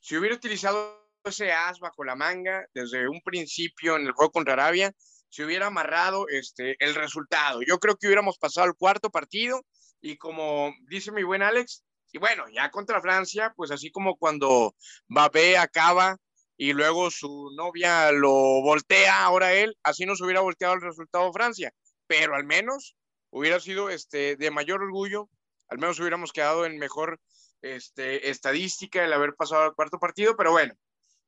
Si 0.00 0.16
hubiera 0.16 0.36
utilizado 0.36 1.02
ese 1.24 1.52
as 1.52 1.78
bajo 1.78 2.04
la 2.04 2.16
manga 2.16 2.66
desde 2.74 3.08
un 3.08 3.20
principio 3.22 3.96
en 3.96 4.06
el 4.06 4.12
juego 4.12 4.32
contra 4.32 4.54
Arabia, 4.54 4.92
se 5.28 5.44
hubiera 5.44 5.68
amarrado 5.68 6.26
este, 6.28 6.76
el 6.84 6.94
resultado. 6.94 7.62
Yo 7.62 7.78
creo 7.78 7.96
que 7.96 8.06
hubiéramos 8.06 8.38
pasado 8.38 8.66
el 8.66 8.74
cuarto 8.74 9.10
partido 9.10 9.62
y 10.02 10.16
como 10.18 10.74
dice 10.88 11.12
mi 11.12 11.22
buen 11.22 11.42
Alex, 11.42 11.84
y 12.12 12.18
bueno, 12.18 12.44
ya 12.52 12.70
contra 12.70 13.00
Francia, 13.00 13.54
pues 13.56 13.70
así 13.70 13.90
como 13.90 14.16
cuando 14.16 14.74
Mbappé 15.08 15.56
acaba 15.56 16.18
y 16.58 16.74
luego 16.74 17.10
su 17.10 17.50
novia 17.56 18.12
lo 18.12 18.30
voltea, 18.30 19.24
ahora 19.24 19.54
él, 19.54 19.78
así 19.82 20.04
nos 20.04 20.20
hubiera 20.20 20.40
volteado 20.40 20.74
el 20.74 20.82
resultado 20.82 21.32
Francia, 21.32 21.72
pero 22.06 22.34
al 22.34 22.44
menos 22.44 22.96
hubiera 23.30 23.58
sido 23.60 23.88
este, 23.88 24.36
de 24.36 24.50
mayor 24.50 24.82
orgullo, 24.82 25.30
al 25.68 25.78
menos 25.78 25.98
hubiéramos 25.98 26.32
quedado 26.32 26.66
en 26.66 26.78
mejor 26.78 27.18
este, 27.62 28.28
estadística 28.28 29.02
el 29.02 29.12
haber 29.12 29.34
pasado 29.34 29.62
al 29.62 29.74
cuarto 29.74 29.98
partido, 29.98 30.36
pero 30.36 30.52
bueno, 30.52 30.74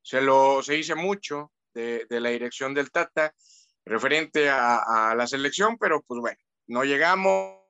se, 0.03 0.21
lo, 0.21 0.61
se 0.61 0.73
dice 0.73 0.93
mucho 0.93 1.51
de, 1.73 2.05
de 2.07 2.19
la 2.19 2.29
dirección 2.29 2.75
del 2.75 2.91
Tata 2.91 3.33
referente 3.85 4.49
a, 4.49 5.09
a, 5.11 5.15
la 5.15 5.25
selección, 5.25 5.77
pero 5.79 6.03
pues 6.03 6.19
bueno, 6.19 6.37
no 6.67 6.83
llegamos 6.83 7.64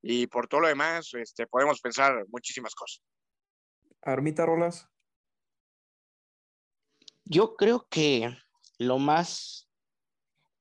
y 0.00 0.26
por 0.26 0.48
todo 0.48 0.62
lo 0.62 0.68
demás 0.68 1.10
este, 1.14 1.46
podemos 1.46 1.80
pensar 1.80 2.24
muchísimas 2.28 2.74
cosas. 2.74 3.02
Armita 4.02 4.46
Rolas. 4.46 4.88
Yo 7.24 7.54
creo 7.56 7.86
que 7.88 8.36
lo 8.78 8.98
más, 8.98 9.68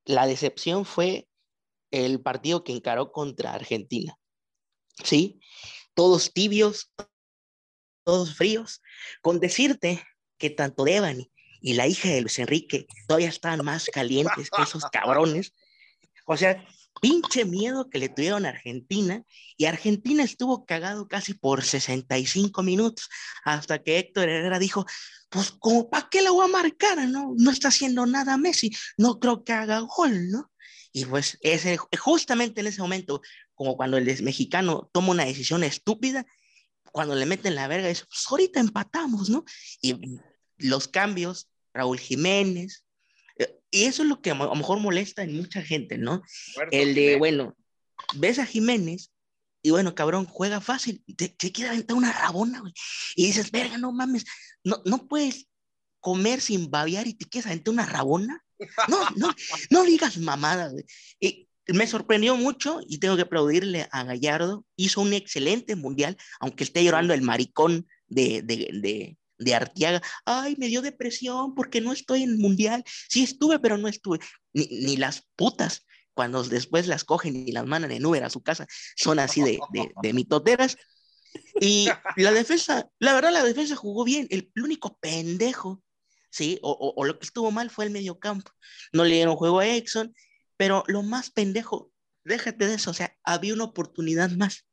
la 0.06 0.28
decepción 0.28 0.86
fue 0.86 1.28
el 1.90 2.22
partido 2.22 2.64
que 2.64 2.74
encaró 2.74 3.12
contra 3.12 3.54
Argentina. 3.54 4.18
¿Sí? 5.04 5.40
Todos 5.94 6.32
tibios, 6.32 6.94
todos 8.04 8.36
fríos, 8.36 8.82
con 9.22 9.40
decirte 9.40 10.04
que 10.38 10.50
tanto 10.50 10.84
Devani 10.84 11.32
y 11.62 11.74
la 11.74 11.88
hija 11.88 12.10
de 12.10 12.22
Luis 12.22 12.40
Enrique 12.40 12.88
todavía 13.08 13.30
están 13.30 13.64
más 13.64 13.86
calientes 13.86 14.50
que 14.50 14.62
esos 14.62 14.86
cabrones. 14.86 15.54
O 16.26 16.38
sea, 16.38 16.66
pinche 17.00 17.46
miedo 17.46 17.90
que 17.90 18.00
le 18.00 18.10
tuvieron 18.10 18.46
a 18.46 18.50
Argentina 18.50 19.24
y 19.58 19.66
Argentina 19.66 20.24
estuvo 20.24 20.66
cagado 20.66 21.08
casi 21.08 21.34
por 21.34 21.64
65 21.64 22.64
minutos 22.64 23.10
hasta 23.44 23.82
que 23.82 23.98
Héctor 23.98 24.30
Herrera 24.30 24.60
dijo, 24.60 24.86
pues 25.30 25.52
como 25.52 25.90
para 25.90 26.10
qué 26.10 26.22
le 26.22 26.30
voy 26.30 26.46
a 26.46 26.52
marcar, 26.52 27.08
¿no? 27.08 27.34
No 27.38 27.52
está 27.52 27.70
haciendo 27.70 28.06
nada 28.06 28.38
Messi, 28.38 28.72
no 28.98 29.20
creo 29.20 29.44
que 29.44 29.54
haga 29.54 29.80
gol, 29.80 30.30
¿no? 30.30 30.52
Y 30.92 31.06
pues 31.06 31.38
ese, 31.42 31.78
justamente 31.78 32.62
en 32.62 32.68
ese 32.68 32.82
momento, 32.82 33.22
como 33.56 33.78
cuando 33.78 33.98
el 33.98 34.24
mexicano 34.24 34.90
toma 34.92 35.12
una 35.12 35.26
decisión 35.26 35.64
estúpida, 35.64 36.26
cuando 36.92 37.16
le 37.16 37.26
meten 37.26 37.56
la 37.56 37.68
verga, 37.68 37.88
dice, 37.88 38.04
pues 38.06 38.26
ahorita 38.30 38.60
empatamos, 38.60 39.30
¿no? 39.30 39.46
Y 39.82 40.20
los 40.58 40.88
cambios, 40.90 41.50
Raúl 41.74 42.00
Jiménez, 42.00 42.84
y 43.72 43.86
eso 43.86 44.04
es 44.04 44.10
lo 44.10 44.22
que 44.22 44.32
a 44.32 44.36
lo 44.36 44.56
mejor 44.56 44.80
molesta 44.80 45.24
en 45.24 45.36
mucha 45.36 45.62
gente, 45.62 45.98
¿no? 45.98 46.22
el 46.72 46.94
de, 46.94 47.18
bueno, 47.18 47.56
ves 48.16 48.40
a 48.40 48.46
Jiménez 48.46 49.12
y 49.64 49.70
bueno, 49.70 49.94
cabrón, 49.94 50.26
juega 50.26 50.60
fácil, 50.60 51.04
te, 51.18 51.30
te 51.30 51.52
quiere 51.52 51.70
aventar 51.70 51.96
una 51.96 52.12
rabona, 52.12 52.62
güey. 52.62 52.74
Y 53.16 53.28
dices, 53.28 53.52
verga, 53.52 53.78
no 53.78 53.92
mames, 53.92 54.26
no, 54.64 54.82
no 54.86 55.08
puedes 55.08 55.48
comer 56.00 56.42
sin 56.42 56.72
babear 56.72 57.08
y 57.08 57.14
te 57.14 57.26
quieres 57.26 57.46
aventar 57.48 57.74
una 57.74 57.86
rabona. 57.86 58.44
No, 58.88 59.10
no, 59.16 59.34
no 59.70 59.84
digas 59.84 60.18
mamada, 60.18 60.70
güey. 60.70 60.86
Y 61.20 61.48
me 61.68 61.88
sorprendió 61.88 62.36
mucho 62.36 62.80
y 62.88 62.98
tengo 62.98 63.16
que 63.16 63.22
aplaudirle 63.24 63.88
a 63.92 64.04
Gallardo. 64.04 64.66
Hizo 64.76 65.02
un 65.02 65.14
excelente 65.14 65.76
mundial, 65.76 66.18
aunque 66.40 66.64
esté 66.64 66.84
llorando 66.84 67.14
el 67.14 67.22
maricón 67.22 67.88
de, 68.08 68.42
de, 68.42 68.70
de, 68.74 69.18
de 69.42 69.56
Artiaga, 69.56 70.02
ay, 70.26 70.56
me 70.58 70.68
dio 70.68 70.82
depresión 70.82 71.56
porque 71.56 71.82
no 71.82 71.92
estoy 71.92 72.24
en 72.24 72.38
mundial. 72.38 72.84
Sí 73.10 73.24
estuve, 73.24 73.60
pero 73.60 73.78
no 73.78 73.88
estuve. 73.88 74.20
Ni, 74.54 74.68
ni 74.68 74.98
las 74.98 75.28
putas, 75.36 75.86
cuando 76.14 76.44
después 76.44 76.88
las 76.88 77.04
cogen 77.04 77.36
y 77.36 77.52
las 77.52 77.66
mandan 77.66 77.92
en 77.92 78.06
Uber 78.06 78.24
a 78.24 78.30
su 78.30 78.42
casa, 78.42 78.68
son 78.96 79.20
así 79.20 79.42
de, 79.42 79.60
de, 79.72 79.92
de 80.02 80.14
mitoteras. 80.14 80.78
Y 81.60 81.88
la 82.18 82.32
defensa, 82.32 82.90
la 83.00 83.14
verdad, 83.14 83.32
la 83.32 83.44
defensa 83.44 83.76
jugó 83.76 84.04
bien. 84.04 84.28
El, 84.30 84.52
único 84.62 84.98
pendejo, 84.98 85.82
¿sí? 86.30 86.60
O, 86.62 86.94
o, 86.96 87.06
lo 87.06 87.18
que 87.18 87.26
estuvo 87.26 87.52
mal 87.52 87.70
fue 87.70 87.86
el 87.86 87.92
mediocampo. 87.92 88.52
No 88.94 89.04
le 89.04 89.16
dieron 89.16 89.36
juego 89.36 89.60
a 89.60 89.68
Exxon, 89.68 90.14
pero 90.58 90.84
lo 90.88 91.04
más 91.04 91.32
pendejo, 91.32 91.92
déjate 92.24 92.68
de 92.68 92.76
eso, 92.76 92.92
o 92.92 92.94
sea, 92.94 93.18
había 93.24 93.54
una 93.54 93.64
oportunidad 93.64 94.30
más. 94.32 94.68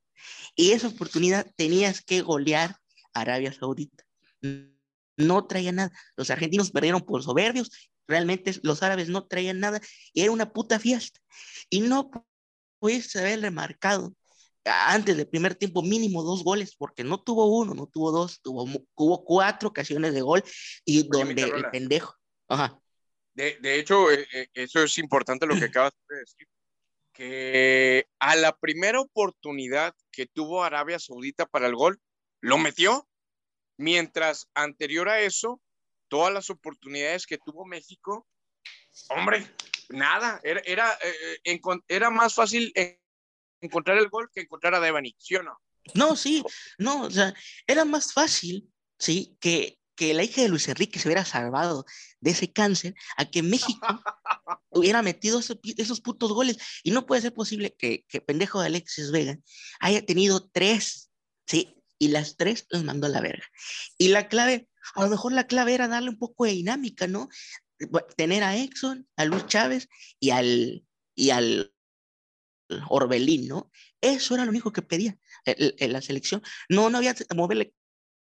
Y 0.54 0.72
esa 0.72 0.88
oportunidad 0.88 1.50
tenías 1.56 2.02
que 2.02 2.22
golear 2.22 2.76
a 3.14 3.20
Arabia 3.20 3.52
Saudita 3.52 4.07
no 4.40 5.46
traía 5.46 5.72
nada. 5.72 5.92
Los 6.16 6.30
argentinos 6.30 6.70
perdieron 6.70 7.02
por 7.02 7.22
soberbios, 7.22 7.70
realmente 8.06 8.54
los 8.62 8.82
árabes 8.82 9.08
no 9.08 9.26
traían 9.26 9.60
nada, 9.60 9.80
era 10.14 10.30
una 10.30 10.52
puta 10.52 10.78
fiesta. 10.78 11.20
Y 11.68 11.80
no 11.80 12.10
puedes 12.78 13.14
haber 13.16 13.40
remarcado 13.40 14.14
antes 14.64 15.16
del 15.16 15.28
primer 15.28 15.54
tiempo 15.54 15.82
mínimo 15.82 16.22
dos 16.22 16.44
goles, 16.44 16.74
porque 16.76 17.04
no 17.04 17.22
tuvo 17.22 17.46
uno, 17.46 17.74
no 17.74 17.86
tuvo 17.86 18.10
dos, 18.10 18.40
tuvo, 18.42 18.66
hubo 18.94 19.24
cuatro 19.24 19.70
ocasiones 19.70 20.14
de 20.14 20.20
gol 20.20 20.42
y 20.84 21.08
donde 21.08 21.42
el 21.42 21.70
pendejo. 21.70 22.14
Ajá. 22.48 22.78
De, 23.34 23.56
de 23.60 23.78
hecho, 23.78 24.10
eh, 24.10 24.26
eh, 24.32 24.48
eso 24.54 24.82
es 24.82 24.98
importante 24.98 25.46
lo 25.46 25.54
que 25.54 25.64
acabas 25.72 25.92
de 26.08 26.18
decir, 26.18 26.48
que 27.12 28.06
a 28.18 28.36
la 28.36 28.56
primera 28.56 29.00
oportunidad 29.00 29.94
que 30.10 30.26
tuvo 30.26 30.62
Arabia 30.62 30.98
Saudita 30.98 31.46
para 31.46 31.66
el 31.66 31.74
gol, 31.74 32.00
lo 32.40 32.58
metió 32.58 33.07
Mientras 33.78 34.48
anterior 34.54 35.08
a 35.08 35.20
eso, 35.20 35.62
todas 36.08 36.32
las 36.32 36.50
oportunidades 36.50 37.26
que 37.26 37.38
tuvo 37.38 37.64
México, 37.64 38.26
hombre, 39.08 39.46
nada, 39.88 40.40
era, 40.42 40.60
era, 40.64 40.98
eh, 41.44 41.60
era 41.88 42.10
más 42.10 42.34
fácil 42.34 42.72
encontrar 43.60 43.98
el 43.98 44.08
gol 44.08 44.30
que 44.32 44.40
encontrar 44.40 44.74
a 44.74 44.80
Devani, 44.80 45.14
¿sí 45.18 45.36
o 45.36 45.42
no? 45.42 45.58
No, 45.94 46.16
sí, 46.16 46.42
no, 46.76 47.02
o 47.02 47.10
sea, 47.10 47.34
era 47.66 47.84
más 47.84 48.12
fácil, 48.12 48.70
sí, 48.98 49.36
que, 49.40 49.78
que 49.94 50.12
la 50.12 50.22
hija 50.22 50.42
de 50.42 50.48
Luis 50.48 50.68
Enrique 50.68 50.98
se 50.98 51.08
hubiera 51.08 51.24
salvado 51.24 51.84
de 52.20 52.30
ese 52.32 52.52
cáncer 52.52 52.94
a 53.16 53.24
que 53.24 53.42
México 53.42 53.80
hubiera 54.70 55.02
metido 55.02 55.38
esos, 55.38 55.58
esos, 55.76 56.00
putos 56.00 56.32
goles. 56.32 56.58
Y 56.82 56.90
no 56.90 57.06
puede 57.06 57.22
ser 57.22 57.32
posible 57.32 57.74
que, 57.76 58.04
que 58.08 58.20
pendejo 58.20 58.60
de 58.60 58.66
Alexis 58.66 59.10
Vega 59.10 59.38
haya 59.80 60.04
tenido 60.04 60.48
tres, 60.50 61.10
sí, 61.46 61.77
y 61.98 62.08
las 62.08 62.36
tres 62.36 62.66
los 62.70 62.84
mandó 62.84 63.06
a 63.06 63.10
la 63.10 63.20
verga. 63.20 63.46
Y 63.96 64.08
la 64.08 64.28
clave, 64.28 64.68
a 64.94 65.02
lo 65.02 65.10
mejor 65.10 65.32
la 65.32 65.46
clave 65.46 65.74
era 65.74 65.88
darle 65.88 66.10
un 66.10 66.18
poco 66.18 66.44
de 66.44 66.52
dinámica, 66.52 67.06
¿no? 67.06 67.28
Tener 68.16 68.42
a 68.42 68.56
Exxon, 68.56 69.08
a 69.16 69.24
Luis 69.24 69.46
Chávez 69.46 69.88
y 70.18 70.30
al, 70.30 70.84
y 71.14 71.30
al 71.30 71.72
Orbelín, 72.88 73.48
¿no? 73.48 73.70
Eso 74.00 74.34
era 74.34 74.44
lo 74.44 74.50
único 74.50 74.72
que 74.72 74.82
pedía 74.82 75.18
en 75.44 75.92
la 75.92 76.02
selección. 76.02 76.42
No, 76.68 76.90
no 76.90 76.98
había 76.98 77.14
moverle 77.34 77.74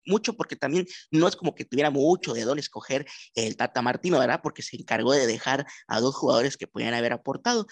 mucho 0.07 0.35
porque 0.35 0.57
también 0.57 0.87
no 1.11 1.29
es 1.29 1.37
como 1.37 1.55
que 1.55 1.65
tuviera 1.65 1.91
mucho 1.91 2.33
de 2.33 2.45
dónde 2.45 2.61
escoger 2.61 3.07
el 3.35 3.57
Tata 3.57 3.83
Martino, 3.83 4.19
¿verdad? 4.19 4.41
Porque 4.43 4.63
se 4.63 4.77
encargó 4.77 5.13
de 5.13 5.27
dejar 5.27 5.67
a 5.87 6.01
dos 6.01 6.15
jugadores 6.15 6.57
que 6.57 6.67
podían 6.67 6.95
haber 6.95 7.13
aportado. 7.13 7.67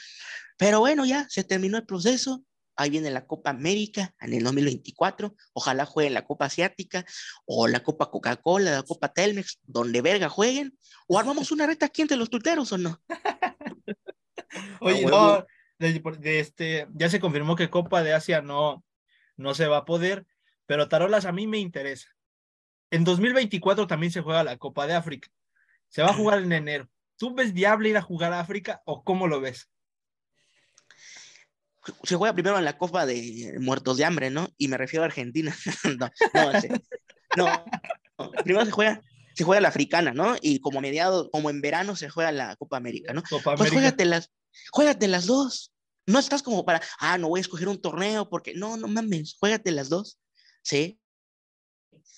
Pero 0.56 0.80
bueno, 0.80 1.06
ya 1.06 1.26
se 1.28 1.44
terminó 1.44 1.78
el 1.78 1.86
proceso, 1.86 2.44
ahí 2.78 2.90
viene 2.90 3.10
la 3.10 3.26
Copa 3.26 3.50
América 3.50 4.14
en 4.20 4.32
el 4.32 4.44
2024, 4.44 5.34
ojalá 5.52 5.84
jueguen 5.84 6.14
la 6.14 6.24
Copa 6.24 6.46
Asiática 6.46 7.04
o 7.44 7.66
la 7.66 7.80
Copa 7.80 8.10
Coca-Cola, 8.10 8.70
la 8.70 8.82
Copa 8.84 9.12
Telmex, 9.12 9.58
donde 9.64 10.00
verga 10.00 10.28
jueguen, 10.28 10.78
o 11.08 11.18
armamos 11.18 11.50
una 11.50 11.66
reta 11.66 11.86
aquí 11.86 12.02
entre 12.02 12.16
los 12.16 12.30
tuiteros 12.30 12.72
o 12.72 12.78
no. 12.78 13.02
Oye, 14.80 15.04
no, 15.04 15.44
de, 15.78 16.40
este, 16.40 16.86
ya 16.94 17.10
se 17.10 17.18
confirmó 17.18 17.56
que 17.56 17.68
Copa 17.68 18.02
de 18.04 18.14
Asia 18.14 18.42
no, 18.42 18.84
no 19.36 19.54
se 19.54 19.66
va 19.66 19.78
a 19.78 19.84
poder, 19.84 20.24
pero 20.66 20.88
Tarolas 20.88 21.26
a 21.26 21.32
mí 21.32 21.48
me 21.48 21.58
interesa. 21.58 22.08
En 22.90 23.02
2024 23.02 23.88
también 23.88 24.12
se 24.12 24.20
juega 24.20 24.44
la 24.44 24.56
Copa 24.56 24.86
de 24.86 24.94
África. 24.94 25.28
Se 25.88 26.02
va 26.02 26.10
a 26.10 26.14
jugar 26.14 26.42
en 26.42 26.52
enero. 26.52 26.88
¿Tú 27.16 27.34
ves 27.34 27.52
viable 27.52 27.88
ir 27.88 27.96
a 27.96 28.02
jugar 28.02 28.32
a 28.32 28.40
África 28.40 28.82
o 28.84 29.02
cómo 29.02 29.26
lo 29.26 29.40
ves? 29.40 29.68
Se 32.02 32.16
juega 32.16 32.34
primero 32.34 32.58
en 32.58 32.64
la 32.64 32.78
Copa 32.78 33.06
de 33.06 33.56
Muertos 33.60 33.96
de 33.96 34.04
Hambre, 34.04 34.30
¿no? 34.30 34.48
Y 34.56 34.68
me 34.68 34.76
refiero 34.76 35.02
a 35.02 35.06
Argentina. 35.06 35.56
no, 37.36 37.46
no, 38.16 38.30
primero 38.44 38.64
se 38.64 38.70
juega, 38.70 39.02
se 39.34 39.44
juega 39.44 39.60
la 39.60 39.68
africana, 39.68 40.12
¿no? 40.12 40.36
Y 40.40 40.60
como 40.60 40.80
mediado, 40.80 41.30
como 41.30 41.50
en 41.50 41.60
verano 41.60 41.96
se 41.96 42.08
juega 42.08 42.32
la 42.32 42.56
Copa 42.56 42.76
América, 42.76 43.12
¿no? 43.12 43.22
Copa 43.22 43.54
pues 43.54 43.70
juégate 43.70 44.04
las, 44.04 44.30
juégate 44.72 45.08
las 45.08 45.26
dos, 45.26 45.72
no 46.06 46.18
estás 46.18 46.42
como 46.42 46.64
para, 46.64 46.80
ah, 47.00 47.18
no 47.18 47.28
voy 47.28 47.40
a 47.40 47.42
escoger 47.42 47.68
un 47.68 47.80
torneo 47.80 48.28
porque 48.28 48.54
no, 48.54 48.76
no 48.76 48.88
mames, 48.88 49.36
juégate 49.38 49.70
las 49.70 49.88
dos, 49.88 50.18
¿sí? 50.62 50.98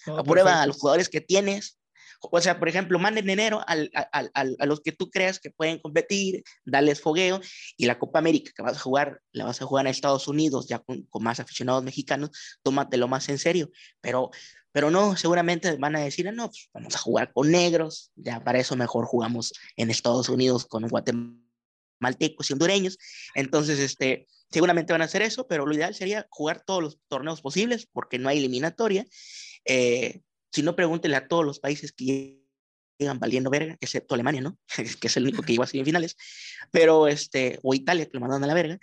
Aprueba 0.07 0.63
a 0.63 0.67
los 0.67 0.79
jugadores 0.79 1.09
que 1.09 1.21
tienes. 1.21 1.80
O 2.21 2.41
sea, 2.41 2.59
por 2.59 2.69
ejemplo, 2.69 2.99
manden 2.99 3.31
enero 3.31 3.63
al, 3.67 3.91
a 4.13 4.67
los 4.67 4.81
que 4.81 4.93
tú 4.93 5.11
creas 5.11 5.41
que 5.41 5.51
pueden 5.51 5.79
competir, 5.79 6.43
dales 6.65 7.01
fogueo 7.01 7.41
y 7.77 7.87
la 7.87 7.99
Copa 7.99 8.19
América 8.19 8.53
que 8.55 8.63
vas 8.63 8.77
a 8.77 8.81
jugar, 8.81 9.21
la 9.33 9.47
vas 9.47 9.63
a 9.63 9.65
jugar 9.65 9.87
en 9.87 9.91
Estados 9.91 10.29
Unidos 10.29 10.69
ya 10.69 10.81
con, 10.81 11.03
con 11.05 11.23
más 11.23 11.41
aficionados 11.41 11.83
mexicanos, 11.83 12.31
tómatelo 12.63 13.09
más 13.09 13.29
en 13.31 13.39
serio. 13.39 13.71
Pero, 14.01 14.31
pero 14.73 14.91
no, 14.91 15.17
seguramente 15.17 15.77
van 15.77 15.97
a 15.97 16.01
decir, 16.01 16.29
ah, 16.29 16.33
no, 16.33 16.49
pues 16.49 16.69
vamos 16.75 16.95
a 16.95 16.99
jugar 16.99 17.33
con 17.33 17.51
negros, 17.51 18.13
ya 18.17 18.45
para 18.45 18.59
eso 18.59 18.77
mejor 18.77 19.07
jugamos 19.07 19.53
en 19.77 19.91
Estados 19.91 20.29
Unidos 20.29 20.67
con 20.67 20.87
guatemaltecos 20.89 22.51
y 22.51 22.53
hondureños. 22.53 22.99
Entonces, 23.35 23.79
este, 23.79 24.27
seguramente 24.51 24.93
van 24.93 25.03
a 25.03 25.07
hacer 25.07 25.23
eso, 25.23 25.47
pero 25.49 25.65
lo 25.65 25.75
ideal 25.75 25.95
sería 25.95 26.27
jugar 26.31 26.63
todos 26.65 26.83
los 26.83 26.99
torneos 27.09 27.41
posibles 27.41 27.89
porque 27.91 28.19
no 28.19 28.29
hay 28.29 28.39
eliminatoria 28.39 29.07
eh, 29.65 30.21
si 30.53 30.63
no, 30.63 30.77
pregúntele 30.77 31.17
a 31.17 31.29
todos 31.29 31.45
los 31.45 31.61
países 31.61 31.93
que 31.93 32.41
llegan 32.99 33.19
valiendo 33.19 33.51
verga, 33.51 33.77
excepto 33.81 34.15
Alemania, 34.15 34.41
¿no? 34.43 34.59
que 35.01 35.07
es 35.07 35.17
el 35.17 35.25
único 35.25 35.43
que 35.43 35.53
llegó 35.53 35.65
a 35.65 35.67
semifinales, 35.67 36.17
pero 36.71 37.09
este, 37.09 37.59
o 37.63 37.75
Italia, 37.75 38.07
que 38.07 38.13
lo 38.15 38.21
mandaron 38.21 38.45
a 38.45 38.47
la 38.47 38.55
verga. 38.55 38.79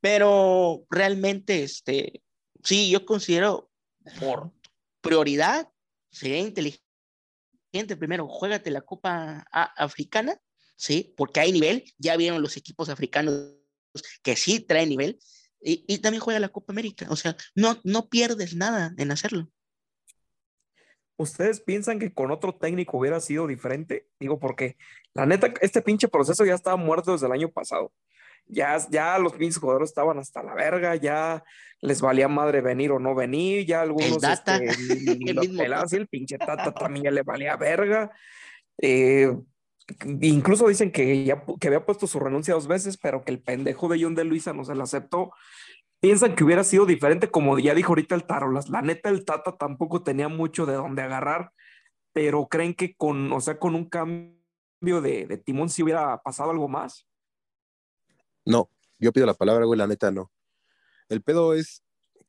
Pero 0.00 0.86
realmente, 0.90 1.62
este, 1.62 2.22
sí, 2.62 2.90
yo 2.90 3.04
considero 3.04 3.70
por 4.20 4.52
prioridad, 5.00 5.68
sería 6.10 6.38
inteligente 6.38 6.84
primero, 7.98 8.28
juégate 8.28 8.70
la 8.70 8.82
Copa 8.82 9.46
Africana, 9.50 10.40
¿sí? 10.76 11.14
Porque 11.16 11.40
hay 11.40 11.52
nivel, 11.52 11.84
ya 11.98 12.16
vieron 12.16 12.42
los 12.42 12.56
equipos 12.56 12.88
africanos 12.88 13.56
que 14.22 14.36
sí 14.36 14.60
traen 14.60 14.90
nivel, 14.90 15.18
y, 15.60 15.84
y, 15.88 15.98
también 15.98 16.20
juega 16.20 16.38
la 16.38 16.50
Copa 16.50 16.72
América, 16.72 17.06
o 17.08 17.16
sea, 17.16 17.36
no, 17.54 17.80
no 17.82 18.08
pierdes 18.08 18.54
nada 18.54 18.94
en 18.98 19.10
hacerlo. 19.10 19.50
¿Ustedes 21.18 21.60
piensan 21.60 21.98
que 21.98 22.12
con 22.12 22.30
otro 22.30 22.54
técnico 22.54 22.98
hubiera 22.98 23.20
sido 23.20 23.46
diferente? 23.46 24.06
Digo, 24.20 24.38
porque 24.38 24.76
la 25.14 25.24
neta, 25.24 25.52
este 25.60 25.80
pinche 25.80 26.08
proceso 26.08 26.44
ya 26.44 26.54
estaba 26.54 26.76
muerto 26.76 27.12
desde 27.12 27.26
el 27.26 27.32
año 27.32 27.48
pasado. 27.48 27.92
Ya, 28.46 28.76
ya 28.90 29.18
los 29.18 29.32
pinches 29.32 29.58
jugadores 29.58 29.88
estaban 29.88 30.18
hasta 30.18 30.42
la 30.42 30.54
verga, 30.54 30.94
ya 30.94 31.42
les 31.80 32.00
valía 32.00 32.28
madre 32.28 32.60
venir 32.60 32.92
o 32.92 32.98
no 32.98 33.14
venir, 33.14 33.66
ya 33.66 33.80
algunos. 33.80 34.06
El 34.16 34.20
data, 34.20 34.56
este, 34.56 34.92
el, 35.30 35.38
mismo 35.38 35.62
el 35.62 36.08
pinche 36.08 36.38
Tata 36.38 36.72
también 36.72 37.04
ya 37.06 37.10
le 37.10 37.22
valía 37.22 37.56
verga. 37.56 38.10
Eh, 38.80 39.34
incluso 40.20 40.68
dicen 40.68 40.92
que 40.92 41.24
ya 41.24 41.42
que 41.60 41.68
había 41.68 41.84
puesto 41.84 42.06
su 42.06 42.20
renuncia 42.20 42.54
dos 42.54 42.68
veces, 42.68 42.98
pero 42.98 43.24
que 43.24 43.32
el 43.32 43.40
pendejo 43.40 43.88
de 43.88 44.02
John 44.02 44.14
de 44.14 44.24
Luisa 44.24 44.52
no 44.52 44.64
se 44.64 44.74
la 44.74 44.84
aceptó 44.84 45.32
piensan 46.00 46.34
que 46.34 46.44
hubiera 46.44 46.64
sido 46.64 46.86
diferente, 46.86 47.30
como 47.30 47.58
ya 47.58 47.74
dijo 47.74 47.92
ahorita 47.92 48.14
el 48.14 48.26
Tarolas. 48.26 48.68
La 48.68 48.82
neta, 48.82 49.08
el 49.08 49.24
Tata 49.24 49.56
tampoco 49.56 50.02
tenía 50.02 50.28
mucho 50.28 50.66
de 50.66 50.74
dónde 50.74 51.02
agarrar, 51.02 51.52
pero 52.12 52.46
creen 52.46 52.74
que 52.74 52.94
con, 52.96 53.32
o 53.32 53.40
sea, 53.40 53.58
con 53.58 53.74
un 53.74 53.88
cambio 53.88 55.00
de, 55.02 55.26
de 55.26 55.38
timón 55.38 55.68
si 55.68 55.82
hubiera 55.82 56.22
pasado 56.22 56.50
algo 56.50 56.68
más. 56.68 57.06
No, 58.44 58.70
yo 58.98 59.12
pido 59.12 59.26
la 59.26 59.34
palabra, 59.34 59.64
güey, 59.64 59.78
la 59.78 59.86
neta 59.86 60.10
no. 60.10 60.30
El 61.08 61.22
pedo 61.22 61.54
es 61.54 61.82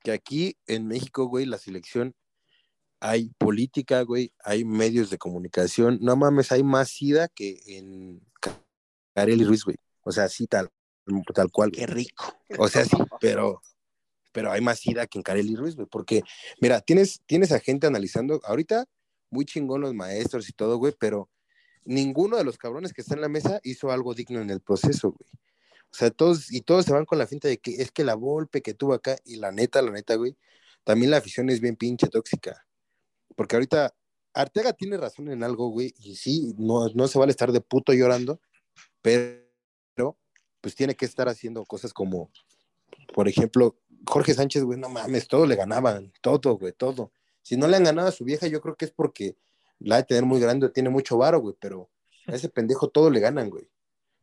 que 0.03 0.11
aquí 0.11 0.57
en 0.67 0.87
México, 0.87 1.25
güey, 1.25 1.45
la 1.45 1.57
selección 1.57 2.15
hay 2.99 3.29
política, 3.37 4.01
güey, 4.01 4.33
hay 4.43 4.65
medios 4.65 5.09
de 5.09 5.17
comunicación. 5.17 5.99
No 6.01 6.15
mames, 6.15 6.51
hay 6.51 6.63
más 6.63 6.89
SIDA 6.89 7.27
que 7.27 7.59
en 7.65 8.21
Carely 9.13 9.45
Ruiz, 9.45 9.63
güey. 9.63 9.77
O 10.01 10.11
sea, 10.11 10.27
sí, 10.29 10.47
tal, 10.47 10.69
tal 11.33 11.51
cual. 11.51 11.71
Qué 11.71 11.85
rico. 11.85 12.37
O 12.57 12.67
sea, 12.67 12.85
sí, 12.85 12.97
pero, 13.21 13.61
pero 14.31 14.51
hay 14.51 14.61
más 14.61 14.85
ida 14.85 15.07
que 15.07 15.19
en 15.19 15.23
Carely 15.23 15.55
Ruiz, 15.55 15.75
güey, 15.75 15.87
porque, 15.87 16.21
mira, 16.61 16.81
tienes, 16.81 17.21
tienes 17.25 17.51
a 17.51 17.59
gente 17.59 17.87
analizando, 17.87 18.41
ahorita 18.43 18.85
muy 19.29 19.45
chingón 19.45 19.81
los 19.81 19.93
maestros 19.93 20.49
y 20.49 20.53
todo, 20.53 20.77
güey, 20.77 20.93
pero 20.97 21.29
ninguno 21.83 22.37
de 22.37 22.43
los 22.43 22.57
cabrones 22.57 22.93
que 22.93 23.01
está 23.01 23.15
en 23.15 23.21
la 23.21 23.29
mesa 23.29 23.59
hizo 23.63 23.91
algo 23.91 24.13
digno 24.13 24.41
en 24.41 24.49
el 24.49 24.61
proceso, 24.61 25.11
güey. 25.11 25.29
O 25.89 25.95
sea, 25.95 26.11
todos, 26.11 26.51
y 26.51 26.61
todos 26.61 26.85
se 26.85 26.93
van 26.93 27.05
con 27.05 27.17
la 27.17 27.27
finta 27.27 27.47
de 27.47 27.59
que 27.59 27.81
es 27.81 27.91
que 27.91 28.03
la 28.03 28.13
golpe 28.13 28.61
que 28.61 28.73
tuvo 28.73 28.93
acá, 28.93 29.15
y 29.23 29.37
la 29.37 29.51
neta, 29.51 29.81
la 29.81 29.91
neta, 29.91 30.15
güey, 30.15 30.35
también 30.83 31.11
la 31.11 31.17
afición 31.17 31.49
es 31.49 31.61
bien 31.61 31.75
pinche 31.75 32.07
tóxica. 32.07 32.65
Porque 33.35 33.55
ahorita 33.55 33.95
Arteaga 34.33 34.73
tiene 34.73 34.97
razón 34.97 35.29
en 35.29 35.43
algo, 35.43 35.69
güey, 35.69 35.93
y 35.97 36.15
sí, 36.15 36.53
no, 36.57 36.89
no 36.89 37.07
se 37.07 37.17
vale 37.17 37.31
estar 37.31 37.51
de 37.51 37.61
puto 37.61 37.93
llorando, 37.93 38.41
pero 39.01 39.47
pues 40.61 40.75
tiene 40.75 40.95
que 40.95 41.05
estar 41.05 41.27
haciendo 41.29 41.65
cosas 41.65 41.93
como, 41.93 42.31
por 43.13 43.27
ejemplo, 43.27 43.77
Jorge 44.05 44.33
Sánchez, 44.33 44.63
güey, 44.63 44.79
no 44.79 44.89
mames, 44.89 45.27
todo 45.27 45.45
le 45.45 45.55
ganaban, 45.55 46.11
todo, 46.21 46.57
güey, 46.57 46.73
todo. 46.73 47.11
Si 47.41 47.57
no 47.57 47.67
le 47.67 47.77
han 47.77 47.83
ganado 47.83 48.07
a 48.07 48.11
su 48.11 48.23
vieja, 48.23 48.47
yo 48.47 48.61
creo 48.61 48.75
que 48.75 48.85
es 48.85 48.91
porque 48.91 49.37
la 49.79 49.97
de 49.97 50.03
tener 50.03 50.25
muy 50.25 50.39
grande, 50.39 50.69
tiene 50.69 50.89
mucho 50.89 51.17
varo, 51.17 51.39
güey, 51.39 51.55
pero 51.59 51.89
a 52.27 52.35
ese 52.35 52.49
pendejo 52.49 52.89
todo 52.89 53.09
le 53.09 53.19
ganan, 53.19 53.49
güey. 53.49 53.69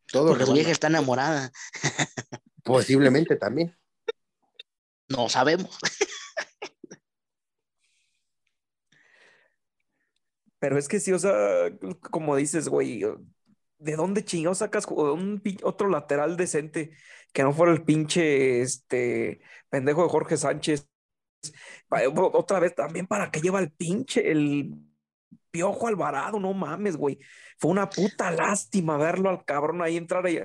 Todo 0.07 0.29
porque 0.29 0.47
su 0.47 0.53
vieja 0.53 0.70
está 0.70 0.88
enamorada. 0.88 1.53
Posiblemente 2.62 3.37
también. 3.37 3.77
No 5.09 5.29
sabemos. 5.29 5.79
Pero 10.59 10.79
es 10.79 10.88
que 10.88 10.99
sí, 10.99 11.12
o 11.12 11.18
sea, 11.18 11.33
como 12.11 12.37
dices, 12.37 12.68
güey, 12.68 13.05
¿de 13.85 13.97
dónde 13.97 14.25
chingados 14.25 14.59
sacas 14.59 14.87
un, 14.87 15.42
otro 15.62 15.88
lateral 15.88 16.37
decente 16.37 16.92
que 17.33 17.42
no 17.42 17.53
fuera 17.53 17.73
el 17.73 17.85
pinche 17.85 18.62
este 18.62 19.40
pendejo 19.68 20.03
de 20.03 20.09
Jorge 20.09 20.37
Sánchez? 20.37 20.88
Otra 22.16 22.59
vez 22.59 22.75
también 22.75 23.07
para 23.07 23.31
que 23.31 23.40
lleva 23.40 23.61
el 23.61 23.70
pinche 23.70 24.31
el 24.31 24.75
Piojo 25.51 25.87
Alvarado, 25.87 26.40
no 26.40 26.53
mames, 26.53 26.97
güey. 26.97 27.18
Fue 27.59 27.70
una 27.70 27.88
puta 27.88 28.31
lástima 28.31 28.97
verlo 28.97 29.29
al 29.29 29.44
cabrón 29.44 29.83
ahí 29.83 29.97
entrar 29.97 30.27
ahí 30.27 30.40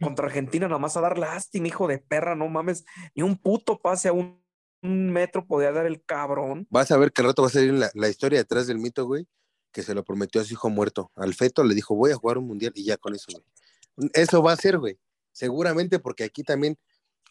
contra 0.00 0.26
Argentina, 0.26 0.66
nada 0.66 0.80
más 0.80 0.96
a 0.96 1.00
dar 1.00 1.18
lástima, 1.18 1.68
hijo 1.68 1.86
de 1.86 1.98
perra, 1.98 2.34
no 2.34 2.48
mames. 2.48 2.84
Ni 3.14 3.22
un 3.22 3.36
puto 3.36 3.78
pase 3.78 4.08
a 4.08 4.12
un, 4.12 4.42
metro 4.80 5.46
podía 5.46 5.72
dar 5.72 5.86
el 5.86 6.02
cabrón. 6.04 6.66
Vas 6.70 6.90
a 6.90 6.96
ver 6.96 7.12
que 7.12 7.22
rato 7.22 7.42
va 7.42 7.48
a 7.48 7.50
salir 7.50 7.74
la, 7.74 7.90
la 7.94 8.08
historia 8.08 8.38
detrás 8.38 8.68
del 8.68 8.78
mito, 8.78 9.06
güey 9.06 9.26
que 9.72 9.82
se 9.82 9.94
lo 9.94 10.04
prometió 10.04 10.40
a 10.40 10.44
su 10.44 10.54
hijo 10.54 10.70
muerto. 10.70 11.10
Al 11.16 11.34
feto 11.34 11.64
le 11.64 11.74
dijo, 11.74 11.94
voy 11.94 12.12
a 12.12 12.16
jugar 12.16 12.38
un 12.38 12.46
mundial 12.46 12.72
y 12.74 12.84
ya 12.84 12.96
con 12.96 13.14
eso, 13.14 13.32
güey. 13.32 14.10
Eso 14.14 14.42
va 14.42 14.52
a 14.52 14.56
ser, 14.56 14.78
güey. 14.78 14.98
Seguramente 15.32 15.98
porque 15.98 16.24
aquí 16.24 16.42
también 16.42 16.78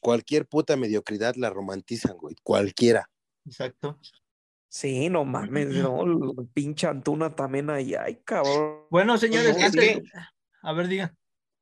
cualquier 0.01 0.47
puta 0.47 0.75
mediocridad 0.75 1.35
la 1.35 1.49
romantizan, 1.49 2.17
güey. 2.17 2.35
Cualquiera. 2.43 3.09
Exacto. 3.45 3.99
Sí, 4.69 5.09
no 5.09 5.23
mames, 5.23 5.67
no, 5.69 6.03
pinche 6.53 6.87
Antuna 6.87 7.33
también 7.33 7.69
ahí, 7.69 7.95
ay, 7.95 8.21
cabrón. 8.23 8.85
Bueno, 8.89 9.17
señores, 9.17 9.55
a 10.61 10.73
ver, 10.73 10.87
diga. 10.87 11.15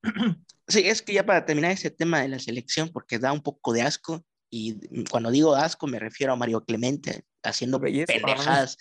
Sí, 0.67 0.79
es 0.79 1.03
que 1.03 1.13
ya 1.13 1.23
para 1.23 1.45
terminar 1.45 1.69
ese 1.69 1.91
tema 1.91 2.21
de 2.21 2.27
la 2.27 2.39
selección, 2.39 2.89
porque 2.89 3.19
da 3.19 3.31
un 3.31 3.43
poco 3.43 3.71
de 3.71 3.83
asco, 3.83 4.25
y 4.49 5.03
cuando 5.05 5.31
digo 5.31 5.55
asco 5.55 5.87
me 5.87 5.99
refiero 5.99 6.33
a 6.33 6.35
Mario 6.35 6.63
Clemente, 6.63 7.25
haciendo 7.43 7.79
pendejadas. 7.79 8.77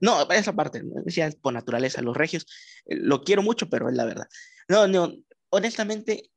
No, 0.00 0.28
esa 0.30 0.52
parte, 0.52 0.82
decía 1.04 1.30
por 1.40 1.52
naturaleza, 1.52 2.02
los 2.02 2.16
regios, 2.16 2.46
eh, 2.86 2.96
lo 2.96 3.22
quiero 3.22 3.42
mucho, 3.42 3.68
pero 3.68 3.88
es 3.88 3.96
la 3.96 4.04
verdad. 4.04 4.26
No, 4.68 4.86
no, 4.86 5.12
honestamente, 5.50 6.30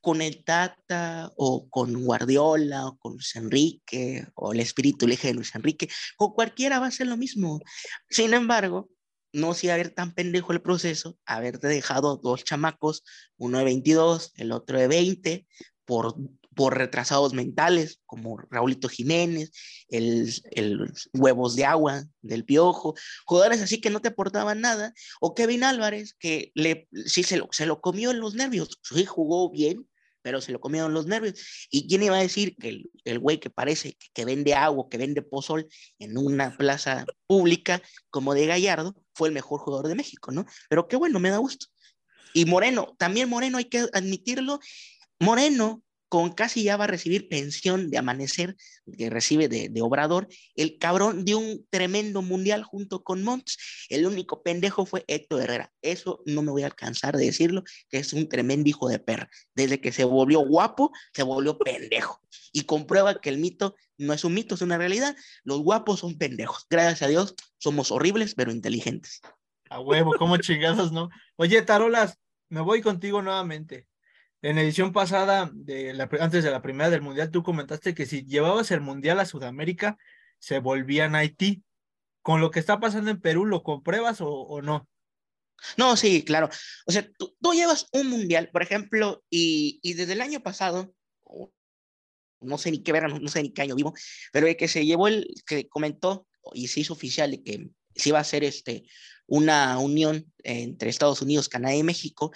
con 0.00 0.22
el 0.22 0.44
Tata 0.44 1.32
o 1.36 1.68
con 1.68 2.04
Guardiola 2.04 2.86
o 2.86 2.96
con 2.96 3.14
Luis 3.14 3.34
Enrique 3.34 4.26
o 4.34 4.52
el 4.52 4.60
espíritu 4.60 5.06
eje 5.06 5.28
de 5.28 5.34
Luis 5.34 5.54
Enrique, 5.54 5.88
con 6.16 6.32
cualquiera 6.32 6.78
va 6.78 6.86
a 6.86 6.92
ser 6.92 7.08
lo 7.08 7.16
mismo. 7.16 7.60
Sin 8.08 8.32
embargo, 8.32 8.88
no 9.32 9.52
si 9.52 9.68
haber 9.68 9.90
tan 9.90 10.14
pendejo 10.14 10.52
el 10.52 10.62
proceso, 10.62 11.18
haberte 11.26 11.66
dejado 11.66 12.16
dos 12.16 12.44
chamacos, 12.44 13.02
uno 13.36 13.58
de 13.58 13.64
22, 13.64 14.32
el 14.36 14.52
otro 14.52 14.78
de 14.78 14.88
20, 14.88 15.46
por 15.84 16.14
por 16.56 16.76
retrasados 16.76 17.34
mentales, 17.34 18.00
como 18.06 18.38
Raulito 18.50 18.88
Jiménez, 18.88 19.52
el, 19.88 20.32
el, 20.52 20.90
Huevos 21.12 21.54
de 21.54 21.66
Agua 21.66 22.04
del 22.22 22.46
Piojo, 22.46 22.94
jugadores 23.26 23.60
así 23.60 23.78
que 23.78 23.90
no 23.90 24.00
te 24.00 24.08
aportaban 24.08 24.62
nada, 24.62 24.94
o 25.20 25.34
Kevin 25.34 25.64
Álvarez, 25.64 26.14
que 26.18 26.50
le, 26.54 26.88
sí 27.04 27.22
se 27.22 27.36
lo, 27.36 27.48
se 27.52 27.66
lo 27.66 27.82
comió 27.82 28.10
en 28.10 28.20
los 28.20 28.34
nervios, 28.34 28.80
sí 28.82 29.04
jugó 29.04 29.50
bien, 29.50 29.86
pero 30.22 30.40
se 30.40 30.50
lo 30.50 30.58
comió 30.58 30.86
en 30.86 30.94
los 30.94 31.06
nervios. 31.06 31.68
¿Y 31.70 31.86
quién 31.86 32.02
iba 32.02 32.16
a 32.16 32.22
decir 32.22 32.56
que 32.56 32.84
el 33.04 33.18
güey 33.18 33.38
que 33.38 33.50
parece 33.50 33.92
que, 33.92 34.06
que, 34.14 34.24
vende 34.24 34.54
agua, 34.54 34.88
que 34.90 34.98
vende 34.98 35.22
pozol 35.22 35.68
en 35.98 36.16
una 36.16 36.56
plaza 36.56 37.04
pública 37.26 37.82
como 38.08 38.32
de 38.32 38.46
Gallardo, 38.46 38.96
fue 39.14 39.28
el 39.28 39.34
mejor 39.34 39.60
jugador 39.60 39.88
de 39.88 39.94
México, 39.94 40.32
¿no? 40.32 40.46
Pero 40.70 40.88
qué 40.88 40.96
bueno, 40.96 41.20
me 41.20 41.30
da 41.30 41.36
gusto. 41.36 41.66
Y 42.32 42.46
Moreno, 42.46 42.96
también 42.98 43.28
Moreno 43.28 43.58
hay 43.58 43.66
que 43.66 43.86
admitirlo, 43.92 44.58
Moreno 45.20 45.82
con 46.08 46.32
casi 46.32 46.62
ya 46.62 46.76
va 46.76 46.84
a 46.84 46.88
recibir 46.88 47.28
pensión 47.28 47.90
de 47.90 47.98
amanecer 47.98 48.56
que 48.96 49.10
recibe 49.10 49.48
de, 49.48 49.70
Obrador, 49.82 50.28
el 50.54 50.78
cabrón 50.78 51.24
dio 51.24 51.38
un 51.38 51.66
tremendo 51.70 52.22
mundial 52.22 52.62
junto 52.62 53.02
con 53.02 53.22
Monts. 53.22 53.86
El 53.88 54.06
único 54.06 54.42
pendejo 54.42 54.86
fue 54.86 55.04
Héctor 55.08 55.42
Herrera. 55.42 55.72
Eso 55.82 56.22
no 56.24 56.42
me 56.42 56.52
voy 56.52 56.62
a 56.62 56.66
alcanzar 56.66 57.16
de 57.16 57.24
decirlo, 57.24 57.62
que 57.90 57.98
es 57.98 58.12
un 58.12 58.28
tremendo 58.28 58.68
hijo 58.68 58.88
de 58.88 58.98
perra. 58.98 59.28
Desde 59.54 59.80
que 59.80 59.92
se 59.92 60.04
volvió 60.04 60.40
guapo, 60.40 60.92
se 61.12 61.22
volvió 61.22 61.58
pendejo. 61.58 62.20
Y 62.52 62.62
comprueba 62.62 63.20
que 63.20 63.28
el 63.28 63.38
mito 63.38 63.74
no 63.98 64.12
es 64.12 64.24
un 64.24 64.34
mito, 64.34 64.54
es 64.54 64.62
una 64.62 64.78
realidad. 64.78 65.16
Los 65.42 65.60
guapos 65.60 66.00
son 66.00 66.18
pendejos. 66.18 66.66
Gracias 66.70 67.02
a 67.02 67.08
Dios, 67.08 67.34
somos 67.58 67.90
horribles, 67.90 68.34
pero 68.34 68.52
inteligentes. 68.52 69.20
A 69.68 69.80
huevo, 69.80 70.14
como 70.18 70.36
chingados, 70.36 70.92
¿no? 70.92 71.08
Oye, 71.36 71.60
Tarolas, 71.62 72.18
me 72.48 72.60
voy 72.60 72.82
contigo 72.82 73.20
nuevamente. 73.22 73.88
En 74.42 74.56
la 74.56 74.62
edición 74.62 74.92
pasada, 74.92 75.50
de 75.52 75.94
la, 75.94 76.08
antes 76.20 76.44
de 76.44 76.50
la 76.50 76.62
primera 76.62 76.90
del 76.90 77.02
Mundial, 77.02 77.30
tú 77.30 77.42
comentaste 77.42 77.94
que 77.94 78.06
si 78.06 78.24
llevabas 78.24 78.70
el 78.70 78.80
Mundial 78.80 79.18
a 79.18 79.26
Sudamérica, 79.26 79.98
se 80.38 80.58
volvían 80.58 81.14
Haití. 81.14 81.62
¿Con 82.22 82.40
lo 82.40 82.50
que 82.50 82.58
está 82.58 82.80
pasando 82.80 83.10
en 83.10 83.20
Perú, 83.20 83.46
lo 83.46 83.62
compruebas 83.62 84.18
o, 84.20 84.60
no? 84.60 84.88
No, 85.76 85.96
sí, 85.96 86.24
claro. 86.24 86.50
O 86.86 86.92
sea, 86.92 87.08
tú, 87.16 87.34
llevas 87.52 87.88
un 87.92 88.08
Mundial, 88.08 88.50
por 88.52 88.62
ejemplo, 88.62 89.24
y, 89.30 89.78
y, 89.82 89.94
desde 89.94 90.14
el 90.14 90.20
año 90.20 90.40
pasado, 90.40 90.92
no 92.40 92.58
sé 92.58 92.70
ni 92.70 92.82
qué 92.82 92.92
verano, 92.92 93.18
no 93.18 93.28
sé 93.28 93.42
ni 93.42 93.52
qué 93.52 93.62
año 93.62 93.74
vivo, 93.74 93.94
pero 94.32 94.46
el 94.46 94.56
que 94.56 94.68
se 94.68 94.84
llevó 94.84 95.08
el, 95.08 95.26
que 95.46 95.68
comentó 95.68 96.26
y 96.52 96.68
se 96.68 96.80
hizo 96.80 96.92
oficial 96.92 97.30
de 97.30 97.42
que 97.42 97.70
se 97.94 98.08
iba 98.10 98.18
a 98.18 98.22
hacer 98.22 98.44
este, 98.44 98.84
una 99.26 99.78
unión 99.78 100.32
entre 100.42 100.90
Estados 100.90 101.22
Unidos, 101.22 101.48
Canadá 101.48 101.74
y 101.74 101.82
México, 101.82 102.32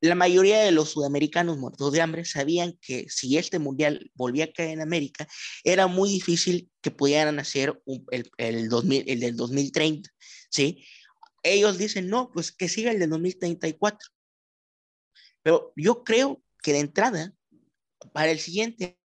la 0.00 0.14
mayoría 0.14 0.60
de 0.60 0.70
los 0.70 0.90
sudamericanos 0.90 1.58
muertos 1.58 1.92
de 1.92 2.00
hambre 2.00 2.24
sabían 2.24 2.78
que 2.80 3.06
si 3.08 3.36
este 3.36 3.58
mundial 3.58 4.10
volvía 4.14 4.44
a 4.44 4.52
caer 4.52 4.70
en 4.70 4.80
América, 4.80 5.28
era 5.62 5.86
muy 5.86 6.10
difícil 6.10 6.70
que 6.80 6.90
pudieran 6.90 7.38
hacer 7.38 7.80
un, 7.84 8.06
el, 8.10 8.30
el, 8.38 8.68
2000, 8.68 9.04
el 9.06 9.20
del 9.20 9.36
2030, 9.36 10.10
¿sí? 10.50 10.84
Ellos 11.42 11.78
dicen, 11.78 12.08
no, 12.08 12.30
pues 12.32 12.52
que 12.52 12.68
siga 12.68 12.92
el 12.92 12.98
del 12.98 13.10
2034. 13.10 14.10
Pero 15.42 15.72
yo 15.76 16.04
creo 16.04 16.42
que 16.62 16.72
de 16.72 16.80
entrada, 16.80 17.32
para 18.12 18.30
el 18.30 18.38
siguiente 18.38 18.99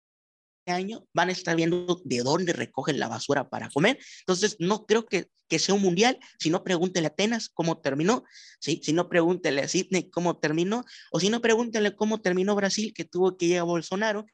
año 0.67 1.06
van 1.13 1.30
a 1.30 1.32
estar 1.32 1.56
viendo 1.56 2.01
de 2.04 2.19
dónde 2.19 2.54
recogen 2.54 2.99
la 2.99 3.08
basura 3.08 3.49
para 3.49 3.69
comer. 3.69 3.99
Entonces, 4.19 4.58
no 4.60 4.86
creo 4.86 5.06
que, 5.06 5.30
que 5.47 5.60
sea 5.60 5.75
un 5.75 5.82
mundial. 5.82 6.19
Si 6.39 6.49
no, 6.49 6.63
pregúntele 6.63 7.08
a 7.08 7.10
Atenas 7.10 7.49
cómo 7.49 7.80
terminó. 7.80 8.23
¿sí? 8.60 8.82
Si 8.84 8.93
no, 8.93 9.10
pregúntele 9.10 9.62
a 9.62 9.67
Sydney 9.67 10.10
cómo 10.10 10.38
terminó. 10.38 10.84
O 11.12 11.19
si 11.19 11.30
no, 11.30 11.41
pregúntele 11.41 11.95
cómo 11.95 12.21
terminó 12.21 12.56
Brasil, 12.56 12.93
que 12.93 13.06
tuvo 13.06 13.38
que 13.38 13.47
llegar 13.47 13.65
Bolsonaro 13.65 14.25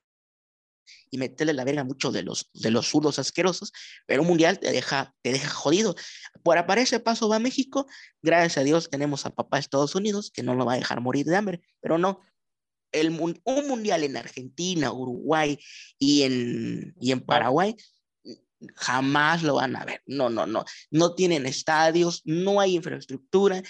y 1.10 1.18
meterle 1.18 1.54
la 1.54 1.64
verga 1.64 1.82
a 1.82 1.86
muchos 1.86 2.14
de 2.14 2.24
los, 2.24 2.50
de 2.54 2.72
los 2.72 2.88
zurdos 2.88 3.20
asquerosos, 3.20 3.72
pero 4.06 4.22
un 4.22 4.28
mundial 4.28 4.60
te 4.60 4.72
deja, 4.72 5.14
te 5.22 5.32
deja 5.32 5.50
jodido. 5.50 5.96
Por 6.44 6.66
para 6.66 6.82
ese 6.82 7.00
paso 7.00 7.30
va 7.30 7.40
México, 7.40 7.88
gracias 8.22 8.58
a 8.58 8.64
Dios 8.64 8.90
tenemos 8.90 9.26
a 9.26 9.32
papá 9.32 9.60
Estados 9.60 9.96
Unidos, 9.96 10.32
que 10.32 10.44
no 10.44 10.56
lo 10.56 10.66
va 10.66 10.74
a 10.74 10.78
dejar 10.78 11.02
morir 11.02 11.26
de 11.26 11.36
hambre, 11.36 11.62
pero 11.82 11.98
no, 11.98 12.22
el, 12.92 13.10
un 13.20 13.68
mundial 13.68 14.04
en 14.04 14.18
Argentina, 14.18 14.92
Uruguay 14.92 15.58
y 15.98 16.24
en, 16.24 16.96
y 17.00 17.12
en 17.12 17.22
Paraguay, 17.22 17.76
jamás 18.76 19.44
lo 19.44 19.56
van 19.56 19.76
a 19.76 19.86
ver. 19.86 20.02
No, 20.06 20.30
no, 20.30 20.46
no. 20.46 20.66
No 20.90 21.16
tienen 21.16 21.46
estadios, 21.46 22.22
no 22.26 22.60
hay 22.60 22.76
infraestructura. 22.76 23.62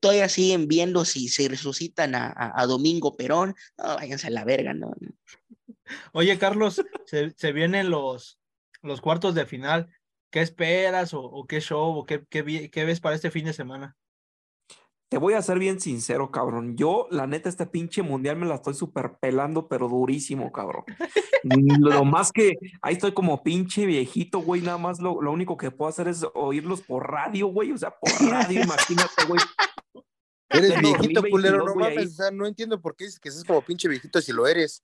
Todavía 0.00 0.28
siguen 0.28 0.66
viendo 0.66 1.04
si 1.04 1.28
se 1.28 1.48
resucitan 1.48 2.14
a, 2.14 2.26
a, 2.26 2.60
a 2.60 2.66
Domingo 2.66 3.16
Perón. 3.16 3.54
No, 3.78 3.96
váyanse 3.96 4.28
a 4.28 4.30
la 4.30 4.44
verga, 4.44 4.74
no. 4.74 4.92
Oye, 6.12 6.38
Carlos, 6.38 6.82
se, 7.06 7.30
se, 7.36 7.52
vienen 7.52 7.90
los, 7.90 8.38
los 8.82 9.00
cuartos 9.00 9.34
de 9.34 9.46
final. 9.46 9.88
¿Qué 10.30 10.40
esperas 10.40 11.12
o, 11.12 11.22
o 11.22 11.46
qué 11.46 11.60
show 11.60 11.98
o 11.98 12.06
qué, 12.06 12.24
qué, 12.28 12.70
qué 12.70 12.84
ves 12.84 13.00
para 13.00 13.14
este 13.14 13.30
fin 13.30 13.44
de 13.44 13.52
semana? 13.52 13.96
Te 15.12 15.18
voy 15.18 15.34
a 15.34 15.42
ser 15.42 15.58
bien 15.58 15.78
sincero, 15.78 16.30
cabrón. 16.30 16.74
Yo, 16.74 17.06
la 17.10 17.26
neta, 17.26 17.50
este 17.50 17.66
pinche 17.66 18.00
mundial 18.00 18.38
me 18.38 18.46
la 18.46 18.54
estoy 18.54 18.72
super 18.72 19.18
pelando, 19.20 19.68
pero 19.68 19.86
durísimo, 19.86 20.50
cabrón. 20.50 20.84
lo 21.80 22.06
más 22.06 22.32
que 22.32 22.56
ahí 22.80 22.94
estoy 22.94 23.12
como 23.12 23.42
pinche 23.42 23.84
viejito, 23.84 24.38
güey. 24.38 24.62
Nada 24.62 24.78
más 24.78 25.00
lo, 25.00 25.20
lo, 25.20 25.30
único 25.30 25.58
que 25.58 25.70
puedo 25.70 25.90
hacer 25.90 26.08
es 26.08 26.24
oírlos 26.32 26.80
por 26.80 27.10
radio, 27.10 27.48
güey. 27.48 27.72
O 27.72 27.76
sea, 27.76 27.90
por 27.90 28.10
radio, 28.26 28.62
imagínate, 28.64 29.26
güey. 29.28 29.40
Eres 30.48 30.80
viejito, 30.80 31.22
culero, 31.30 31.62
no 31.62 31.74
mames. 31.74 32.12
O 32.12 32.14
sea, 32.14 32.30
no 32.30 32.46
entiendo 32.46 32.80
por 32.80 32.96
qué 32.96 33.04
dices 33.04 33.20
que 33.20 33.30
seas 33.30 33.44
como 33.44 33.60
pinche 33.60 33.88
viejito 33.88 34.18
si 34.22 34.32
lo 34.32 34.46
eres. 34.46 34.82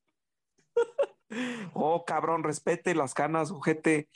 Oh, 1.75 2.07
cabrón, 2.07 2.43
respete 2.43 2.95
las 2.95 3.12
canas, 3.12 3.51
ojete 3.51 4.09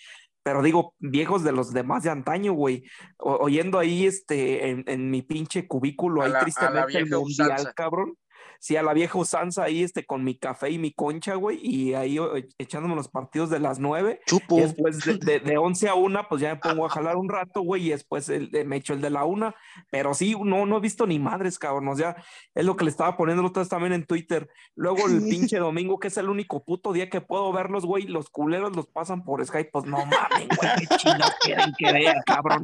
pero 0.43 0.63
digo, 0.63 0.95
viejos 0.99 1.45
de 1.45 1.53
los 1.53 1.73
demás 1.73 2.03
de 2.03 2.11
antaño, 2.11 2.53
güey, 2.53 2.85
oyendo 3.19 3.79
ahí 3.79 4.07
este, 4.07 4.71
en, 4.71 4.85
en, 4.87 5.11
mi 5.11 5.23
pinche 5.23 5.67
cubículo, 5.67 6.23
a 6.23 6.27
ahí 6.27 6.33
la, 6.33 6.41
tristemente 6.41 6.99
el 6.99 7.11
mundial, 7.11 7.53
usanza. 7.53 7.73
cabrón. 7.73 8.15
Sí, 8.63 8.77
a 8.77 8.83
la 8.85 8.95
vieja 8.95 9.19
usanza 9.19 9.65
ahí, 9.65 9.83
este, 9.83 10.07
con 10.07 10.23
mi 10.23 10.37
café 10.37 10.71
y 10.71 10.79
mi 10.79 10.93
concha, 10.93 11.35
güey, 11.35 11.59
y 11.61 11.95
ahí 11.95 12.17
echándome 12.59 12.95
los 12.95 13.09
partidos 13.09 13.51
de 13.51 13.59
las 13.59 13.81
nueve. 13.81 14.21
Chupo. 14.25 14.57
Y 14.57 14.61
después 14.61 15.01
de, 15.01 15.19
de, 15.19 15.41
de, 15.41 15.59
11 15.59 15.89
a 15.89 15.95
una, 15.95 16.29
pues 16.29 16.43
ya 16.43 16.55
me 16.55 16.61
pongo 16.61 16.87
a 16.87 16.89
jalar 16.89 17.17
un 17.17 17.29
rato, 17.29 17.63
güey, 17.63 17.89
y 17.89 17.91
después 17.91 18.29
el, 18.29 18.51
me 18.65 18.77
echo 18.77 18.93
el 18.95 19.01
de 19.01 19.11
la 19.11 19.25
una. 19.25 19.55
Pero 19.91 20.15
sí, 20.15 20.37
no, 20.41 20.65
no 20.65 20.77
he 20.77 20.81
visto 20.81 21.09
ni 21.09 21.19
madres, 21.19 21.59
cabrón. 21.59 21.89
O 21.89 21.97
sea, 21.97 22.15
es 22.55 22.65
lo 22.65 22.77
que 22.77 22.85
le 22.85 22.91
estaba 22.93 23.17
poniendo 23.17 23.45
otras 23.45 23.69
también 23.69 23.95
en 23.95 24.07
Twitter. 24.07 24.49
Luego 24.77 25.09
el 25.09 25.23
pinche 25.29 25.59
domingo, 25.59 25.99
que 25.99 26.07
es 26.07 26.17
el 26.17 26.29
único 26.29 26.65
puto 26.65 26.93
día 26.93 27.11
que 27.11 27.21
puedo 27.21 27.53
verlos, 27.53 27.85
güey, 27.85 28.05
los 28.05 28.31
culeros 28.31 28.77
los 28.77 28.87
pasan 28.87 29.25
por 29.25 29.45
Skype. 29.45 29.71
Pues 29.73 29.87
no 29.87 29.99
mames, 29.99 30.49
güey, 30.57 30.87
qué 30.89 30.97
chingados 30.99 31.35
quieren 31.41 31.73
que 31.77 31.93
vean, 31.93 32.23
cabrón. 32.27 32.63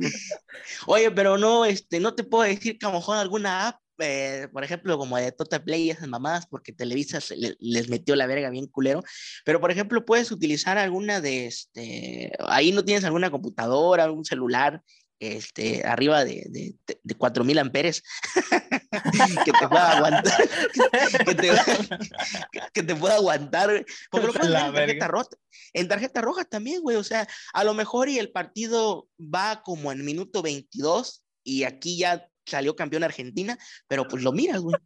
Oye, 0.86 1.10
pero 1.10 1.38
no, 1.38 1.64
este, 1.64 1.98
no 1.98 2.14
te 2.14 2.22
puedo 2.22 2.44
decir 2.44 2.78
que 2.78 2.86
a 2.86 2.90
lo 2.90 2.98
mejor 2.98 3.16
alguna 3.16 3.66
app 3.66 3.80
eh, 3.98 4.48
por 4.52 4.64
ejemplo, 4.64 4.98
como 4.98 5.16
de 5.16 5.32
Total 5.32 5.62
Play 5.62 5.84
y 5.84 5.90
esas 5.90 6.08
mamadas, 6.08 6.46
porque 6.46 6.72
Televisa 6.72 7.20
se, 7.20 7.36
le, 7.36 7.56
les 7.60 7.88
metió 7.88 8.16
la 8.16 8.26
verga 8.26 8.50
bien 8.50 8.66
culero. 8.66 9.02
Pero, 9.44 9.60
por 9.60 9.70
ejemplo, 9.70 10.04
puedes 10.04 10.30
utilizar 10.30 10.78
alguna 10.78 11.20
de 11.20 11.46
este. 11.46 12.32
Ahí 12.46 12.72
no 12.72 12.84
tienes 12.84 13.04
alguna 13.04 13.30
computadora, 13.30 14.04
algún 14.04 14.24
celular, 14.24 14.82
este, 15.20 15.84
arriba 15.84 16.24
de, 16.24 16.46
de, 16.48 16.76
de 17.02 17.14
4000 17.14 17.58
amperes 17.58 18.02
que 19.44 19.52
te 19.52 19.68
pueda 19.68 19.96
aguantar 19.96 20.48
que 21.26 21.34
te, 21.34 21.50
que 22.72 22.82
te 22.84 22.94
pueda 22.94 23.16
aguantar 23.16 23.84
porque 24.10 24.26
lo 24.28 24.32
puedes 24.32 24.54
en 24.54 24.74
tarjeta 24.74 25.08
roja 25.08 25.28
en 25.72 25.88
tarjeta 25.88 26.20
roja 26.20 26.44
también 26.44 26.82
güey 26.82 26.96
o 26.96 27.02
sea 27.02 27.26
a 27.52 27.64
lo 27.64 27.74
mejor 27.74 28.08
y 28.08 28.18
el 28.18 28.30
partido 28.30 29.08
va 29.18 29.62
como 29.64 29.90
en 29.90 30.04
minuto 30.04 30.40
22 30.40 31.24
y 31.42 31.64
aquí 31.64 31.98
ya 31.98 32.28
salió 32.48 32.74
campeón 32.76 33.04
Argentina, 33.04 33.58
pero 33.86 34.06
pues 34.06 34.22
lo 34.22 34.32
miras, 34.32 34.60
güey. 34.60 34.76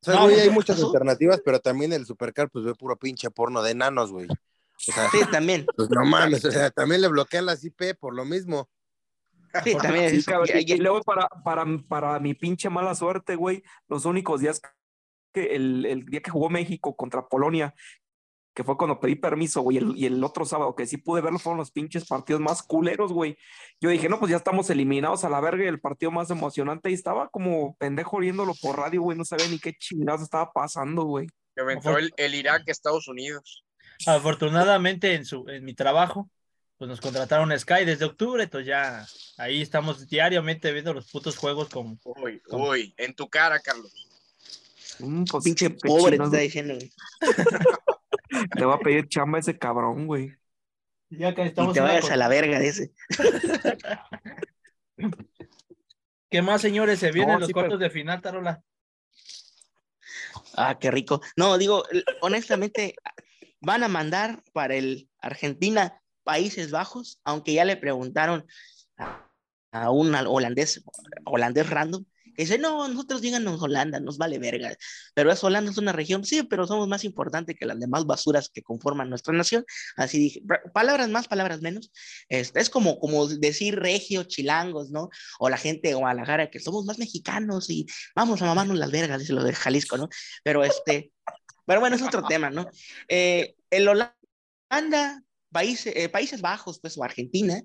O 0.00 0.04
sea, 0.04 0.22
güey, 0.22 0.38
hay 0.38 0.50
muchas 0.50 0.82
alternativas, 0.82 1.40
pero 1.44 1.60
también 1.60 1.92
el 1.92 2.04
Supercar, 2.04 2.50
pues 2.50 2.64
ve 2.64 2.74
puro 2.74 2.98
pinche 2.98 3.30
porno 3.30 3.62
de 3.62 3.70
enanos, 3.70 4.12
güey. 4.12 4.26
O 4.28 4.92
sea, 4.92 5.10
sí, 5.10 5.20
también. 5.30 5.64
Pues 5.76 5.88
no 5.88 6.04
mames, 6.04 6.44
o 6.44 6.50
sea, 6.50 6.70
también 6.70 7.00
le 7.00 7.08
bloquean 7.08 7.46
las 7.46 7.64
IP 7.64 7.96
por 7.98 8.14
lo 8.14 8.24
mismo. 8.24 8.68
Sí, 9.62 9.74
también. 9.80 10.10
Sí, 10.10 10.22
cabrón, 10.24 10.48
y, 10.52 10.72
y, 10.72 10.76
luego 10.78 11.00
para, 11.02 11.28
para, 11.28 11.64
para 11.88 12.18
mi 12.18 12.34
pinche 12.34 12.68
mala 12.68 12.94
suerte, 12.94 13.36
güey, 13.36 13.62
los 13.88 14.04
únicos 14.04 14.40
días 14.40 14.60
que 15.32 15.54
el, 15.54 15.86
el 15.86 16.04
día 16.04 16.20
que 16.20 16.30
jugó 16.30 16.50
México 16.50 16.94
contra 16.96 17.26
Polonia, 17.26 17.74
que 18.54 18.62
fue 18.62 18.76
cuando 18.76 19.00
pedí 19.00 19.16
permiso, 19.16 19.62
güey, 19.62 19.78
el, 19.78 19.96
y 19.96 20.06
el 20.06 20.22
otro 20.22 20.44
sábado 20.44 20.76
que 20.76 20.86
sí 20.86 20.96
pude 20.96 21.20
verlo 21.20 21.40
fueron 21.40 21.58
los 21.58 21.72
pinches 21.72 22.06
partidos 22.06 22.40
más 22.40 22.62
culeros, 22.62 23.12
güey. 23.12 23.36
Yo 23.80 23.90
dije, 23.90 24.08
no, 24.08 24.20
pues 24.20 24.30
ya 24.30 24.36
estamos 24.36 24.70
eliminados 24.70 25.24
a 25.24 25.28
la 25.28 25.40
verga 25.40 25.64
y 25.64 25.66
el 25.66 25.80
partido 25.80 26.12
más 26.12 26.30
emocionante 26.30 26.90
y 26.90 26.94
estaba 26.94 27.28
como 27.28 27.76
pendejo 27.76 28.18
oyéndolo 28.18 28.54
por 28.54 28.78
radio, 28.78 29.02
güey, 29.02 29.18
no 29.18 29.24
sabía 29.24 29.48
ni 29.48 29.58
qué 29.58 29.74
chingados 29.74 30.22
estaba 30.22 30.52
pasando, 30.52 31.02
güey. 31.02 31.26
Que 31.56 31.62
aventó 31.62 31.98
el, 31.98 32.12
el 32.16 32.34
Irak 32.34 32.68
a 32.68 32.72
Estados 32.72 33.08
Unidos. 33.08 33.64
Afortunadamente 34.06 35.14
en, 35.14 35.24
su, 35.24 35.48
en 35.48 35.64
mi 35.64 35.74
trabajo, 35.74 36.30
pues 36.78 36.88
nos 36.88 37.00
contrataron 37.00 37.56
Sky 37.58 37.84
desde 37.84 38.04
octubre, 38.04 38.44
entonces 38.44 38.68
ya 38.68 39.06
ahí 39.36 39.62
estamos 39.62 40.08
diariamente 40.08 40.72
viendo 40.72 40.94
los 40.94 41.10
putos 41.10 41.36
juegos 41.36 41.68
con... 41.68 41.98
Uy, 42.04 42.40
con... 42.40 42.62
uy, 42.62 42.94
en 42.96 43.14
tu 43.14 43.28
cara, 43.28 43.58
Carlos. 43.58 43.92
Mm, 45.00 45.24
pues, 45.24 45.44
Pinche 45.44 45.70
pobre 45.70 46.18
te 46.18 46.24
está 46.24 46.38
diciendo, 46.38 46.74
güey. 46.74 46.92
Le 48.54 48.64
va 48.64 48.74
a 48.74 48.78
pedir 48.78 49.08
chamba 49.08 49.38
ese 49.38 49.58
cabrón, 49.58 50.06
güey. 50.06 50.32
Ya 51.10 51.34
que 51.34 51.42
estamos 51.42 51.72
y 51.72 51.74
te 51.74 51.80
vayas 51.80 52.10
a 52.10 52.16
la 52.16 52.28
verga 52.28 52.58
de 52.58 52.68
ese. 52.68 52.92
¿Qué 56.30 56.42
más, 56.42 56.60
señores? 56.60 56.98
Se 56.98 57.12
vienen 57.12 57.34
no, 57.34 57.40
los 57.40 57.48
sí, 57.48 57.52
cuartos 57.52 57.78
pero... 57.78 57.88
de 57.88 57.90
final, 57.90 58.20
Tarola. 58.20 58.62
Ah, 60.56 60.78
qué 60.78 60.90
rico. 60.90 61.20
No, 61.36 61.58
digo, 61.58 61.84
honestamente, 62.22 62.94
van 63.60 63.84
a 63.84 63.88
mandar 63.88 64.42
para 64.52 64.74
el 64.74 65.08
Argentina 65.18 66.00
Países 66.22 66.70
Bajos, 66.70 67.20
aunque 67.24 67.54
ya 67.54 67.64
le 67.64 67.76
preguntaron 67.76 68.46
a, 68.96 69.28
a 69.72 69.90
un 69.90 70.14
holandés, 70.14 70.84
holandés 71.24 71.70
random, 71.70 72.04
que 72.34 72.42
dice, 72.42 72.58
no, 72.58 72.88
nosotros 72.88 73.20
díganos 73.20 73.62
Holanda, 73.62 74.00
nos 74.00 74.18
vale 74.18 74.38
verga, 74.38 74.76
pero 75.14 75.32
es 75.32 75.42
Holanda 75.42 75.70
es 75.70 75.78
una 75.78 75.92
región, 75.92 76.24
sí, 76.24 76.42
pero 76.42 76.66
somos 76.66 76.88
más 76.88 77.04
importantes 77.04 77.56
que 77.58 77.66
las 77.66 77.78
demás 77.78 78.06
basuras 78.06 78.48
que 78.48 78.62
conforman 78.62 79.08
nuestra 79.08 79.34
nación, 79.34 79.64
así 79.96 80.18
dije, 80.18 80.42
palabras 80.72 81.08
más, 81.08 81.28
palabras 81.28 81.60
menos, 81.60 81.92
es, 82.28 82.52
es 82.54 82.70
como, 82.70 82.98
como 82.98 83.26
decir 83.28 83.76
regio, 83.76 84.24
chilangos, 84.24 84.90
¿no? 84.90 85.08
O 85.38 85.48
la 85.48 85.56
gente 85.56 85.88
de 85.88 85.94
Guadalajara, 85.94 86.50
que 86.50 86.60
somos 86.60 86.84
más 86.84 86.98
mexicanos 86.98 87.70
y 87.70 87.86
vamos 88.14 88.42
a 88.42 88.46
mamarnos 88.46 88.78
las 88.78 88.90
vergas, 88.90 89.20
dice 89.20 89.32
lo 89.32 89.44
de 89.44 89.52
Jalisco, 89.52 89.96
¿no? 89.96 90.08
Pero 90.42 90.64
este, 90.64 91.12
pero 91.66 91.80
bueno, 91.80 91.96
es 91.96 92.02
otro 92.02 92.24
tema, 92.24 92.50
¿no? 92.50 92.68
Eh, 93.08 93.54
el 93.70 93.88
Holanda, 93.88 95.22
países, 95.50 95.94
eh, 95.96 96.08
Países 96.08 96.40
Bajos, 96.40 96.80
pues, 96.80 96.98
o 96.98 97.04
Argentina, 97.04 97.62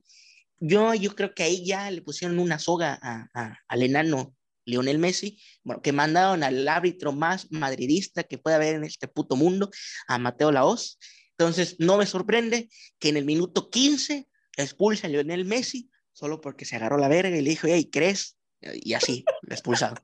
yo, 0.60 0.94
yo 0.94 1.16
creo 1.16 1.34
que 1.34 1.44
ahí 1.44 1.66
ya 1.66 1.90
le 1.90 2.02
pusieron 2.02 2.40
una 2.40 2.60
soga 2.60 3.00
a, 3.02 3.58
al 3.68 3.84
enano 3.84 4.36
Lionel 4.70 5.00
Messi, 5.00 5.42
bueno, 5.64 5.82
que 5.82 5.92
mandaron 5.92 6.44
al 6.44 6.68
árbitro 6.68 7.12
más 7.12 7.52
madridista 7.52 8.24
que 8.24 8.38
puede 8.38 8.56
haber 8.56 8.76
en 8.76 8.84
este 8.84 9.08
puto 9.08 9.36
mundo, 9.36 9.70
a 10.08 10.18
Mateo 10.18 10.52
Laos. 10.52 11.00
Entonces, 11.38 11.76
no 11.80 11.98
me 11.98 12.06
sorprende 12.06 12.70
que 13.00 13.10
en 13.10 13.18
el 13.18 13.26
minuto 13.26 13.70
15 13.70 14.28
expulse 14.58 15.08
a 15.08 15.10
Lionel 15.10 15.46
Messi 15.46 15.90
solo 16.20 16.42
porque 16.42 16.66
se 16.66 16.76
agarró 16.76 16.98
la 16.98 17.08
verga 17.08 17.38
y 17.38 17.42
le 17.42 17.50
dijo, 17.50 17.68
hey, 17.70 17.90
¿crees? 17.90 18.38
Y 18.62 18.94
así, 18.94 19.24
expulsado. 19.50 19.96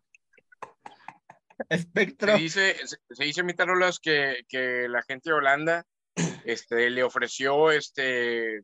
Espectro. 1.69 2.36
Se 2.36 2.41
dice, 2.41 2.75
se, 2.86 3.23
dice 3.23 3.43
mi 3.43 3.54
tarolas 3.54 3.99
que, 3.99 4.45
que 4.47 4.88
la 4.88 5.04
gente 5.04 5.30
de 5.30 5.36
Holanda 5.36 5.86
este, 6.45 6.89
le 6.89 7.04
ofreció 7.04 7.71
este, 7.71 8.62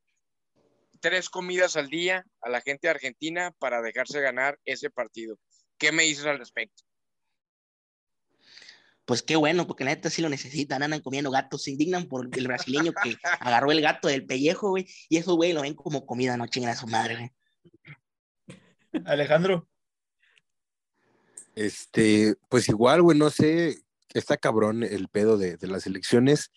tres 1.01 1.29
comidas 1.29 1.75
al 1.75 1.89
día 1.89 2.25
a 2.41 2.49
la 2.49 2.61
gente 2.61 2.87
de 2.87 2.91
Argentina 2.91 3.51
para 3.59 3.81
dejarse 3.81 4.21
ganar 4.21 4.57
ese 4.63 4.89
partido. 4.89 5.37
¿Qué 5.81 5.91
me 5.91 6.03
dices 6.03 6.27
al 6.27 6.37
respecto? 6.37 6.83
Pues 9.03 9.23
qué 9.23 9.35
bueno, 9.35 9.65
porque 9.65 9.83
la 9.83 9.89
neta 9.89 10.11
sí 10.11 10.21
lo 10.21 10.29
necesitan, 10.29 10.83
andan 10.83 11.01
comiendo 11.01 11.31
gatos, 11.31 11.63
se 11.63 11.71
indignan 11.71 12.07
por 12.07 12.29
el 12.31 12.47
brasileño 12.47 12.93
que 12.93 13.17
agarró 13.39 13.71
el 13.71 13.81
gato 13.81 14.07
del 14.07 14.27
pellejo, 14.27 14.69
güey, 14.69 14.87
y 15.09 15.17
eso, 15.17 15.33
güey, 15.33 15.53
lo 15.53 15.63
ven 15.63 15.73
como 15.73 16.05
comida, 16.05 16.37
no 16.37 16.45
chingan 16.45 16.69
a 16.69 16.75
su 16.75 16.85
madre, 16.85 17.33
güey. 18.45 18.61
Alejandro. 19.05 19.67
Este, 21.55 22.35
pues 22.47 22.69
igual, 22.69 23.01
güey, 23.01 23.17
no 23.17 23.31
sé, 23.31 23.81
está 24.13 24.37
cabrón 24.37 24.83
el 24.83 25.07
pedo 25.07 25.39
de, 25.39 25.57
de 25.57 25.67
las 25.67 25.87
elecciones 25.87 26.51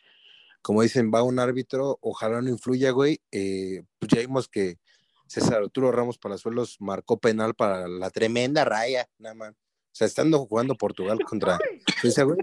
como 0.64 0.80
dicen, 0.80 1.10
va 1.14 1.22
un 1.22 1.38
árbitro, 1.38 1.98
ojalá 2.00 2.40
no 2.40 2.48
influya, 2.48 2.90
güey. 2.90 3.20
Eh, 3.30 3.82
pues 3.98 4.10
ya 4.10 4.20
vimos 4.20 4.48
que 4.48 4.78
César 5.26 5.62
Arturo 5.62 5.90
Ramos 5.90 6.18
Palazuelos 6.18 6.76
marcó 6.80 7.18
penal 7.18 7.54
para 7.54 7.88
la 7.88 8.10
tremenda 8.10 8.64
raya, 8.64 9.08
nada 9.18 9.34
más. 9.34 9.50
O 9.50 9.96
sea, 9.96 10.06
estando 10.06 10.44
jugando 10.46 10.74
Portugal 10.74 11.18
contra 11.24 11.58
ese 12.02 12.24
güey, 12.24 12.38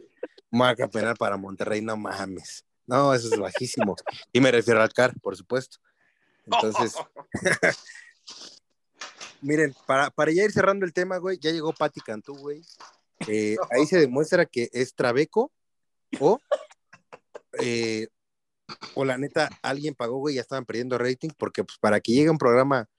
marca 0.49 0.87
penal 0.87 1.15
para 1.17 1.37
Monterrey, 1.37 1.81
no 1.81 1.97
mames. 1.97 2.65
No, 2.87 3.13
eso 3.13 3.33
es 3.33 3.39
bajísimo. 3.39 3.95
Y 4.33 4.39
me 4.41 4.51
refiero 4.51 4.81
al 4.81 4.91
CAR, 4.91 5.13
por 5.21 5.35
supuesto. 5.35 5.77
Entonces, 6.45 6.95
miren, 9.41 9.75
para, 9.85 10.09
para 10.09 10.31
ya 10.31 10.43
ir 10.43 10.51
cerrando 10.51 10.85
el 10.85 10.93
tema, 10.93 11.17
güey, 11.17 11.37
ya 11.39 11.51
llegó 11.51 11.73
Pati 11.73 12.01
Cantú, 12.01 12.35
güey. 12.35 12.61
Eh, 13.27 13.55
ahí 13.69 13.85
se 13.85 13.99
demuestra 13.99 14.45
que 14.45 14.69
es 14.73 14.95
Trabeco 14.95 15.51
o 16.19 16.39
eh, 17.59 18.07
o 18.93 19.05
la 19.05 19.17
neta, 19.17 19.49
alguien 19.61 19.95
pagó, 19.95 20.17
güey, 20.17 20.35
ya 20.35 20.41
estaban 20.41 20.65
perdiendo 20.65 20.97
rating, 20.97 21.29
porque 21.37 21.63
pues 21.63 21.77
para 21.79 21.99
que 21.99 22.13
llegue 22.13 22.29
un 22.29 22.37
programa, 22.37 22.89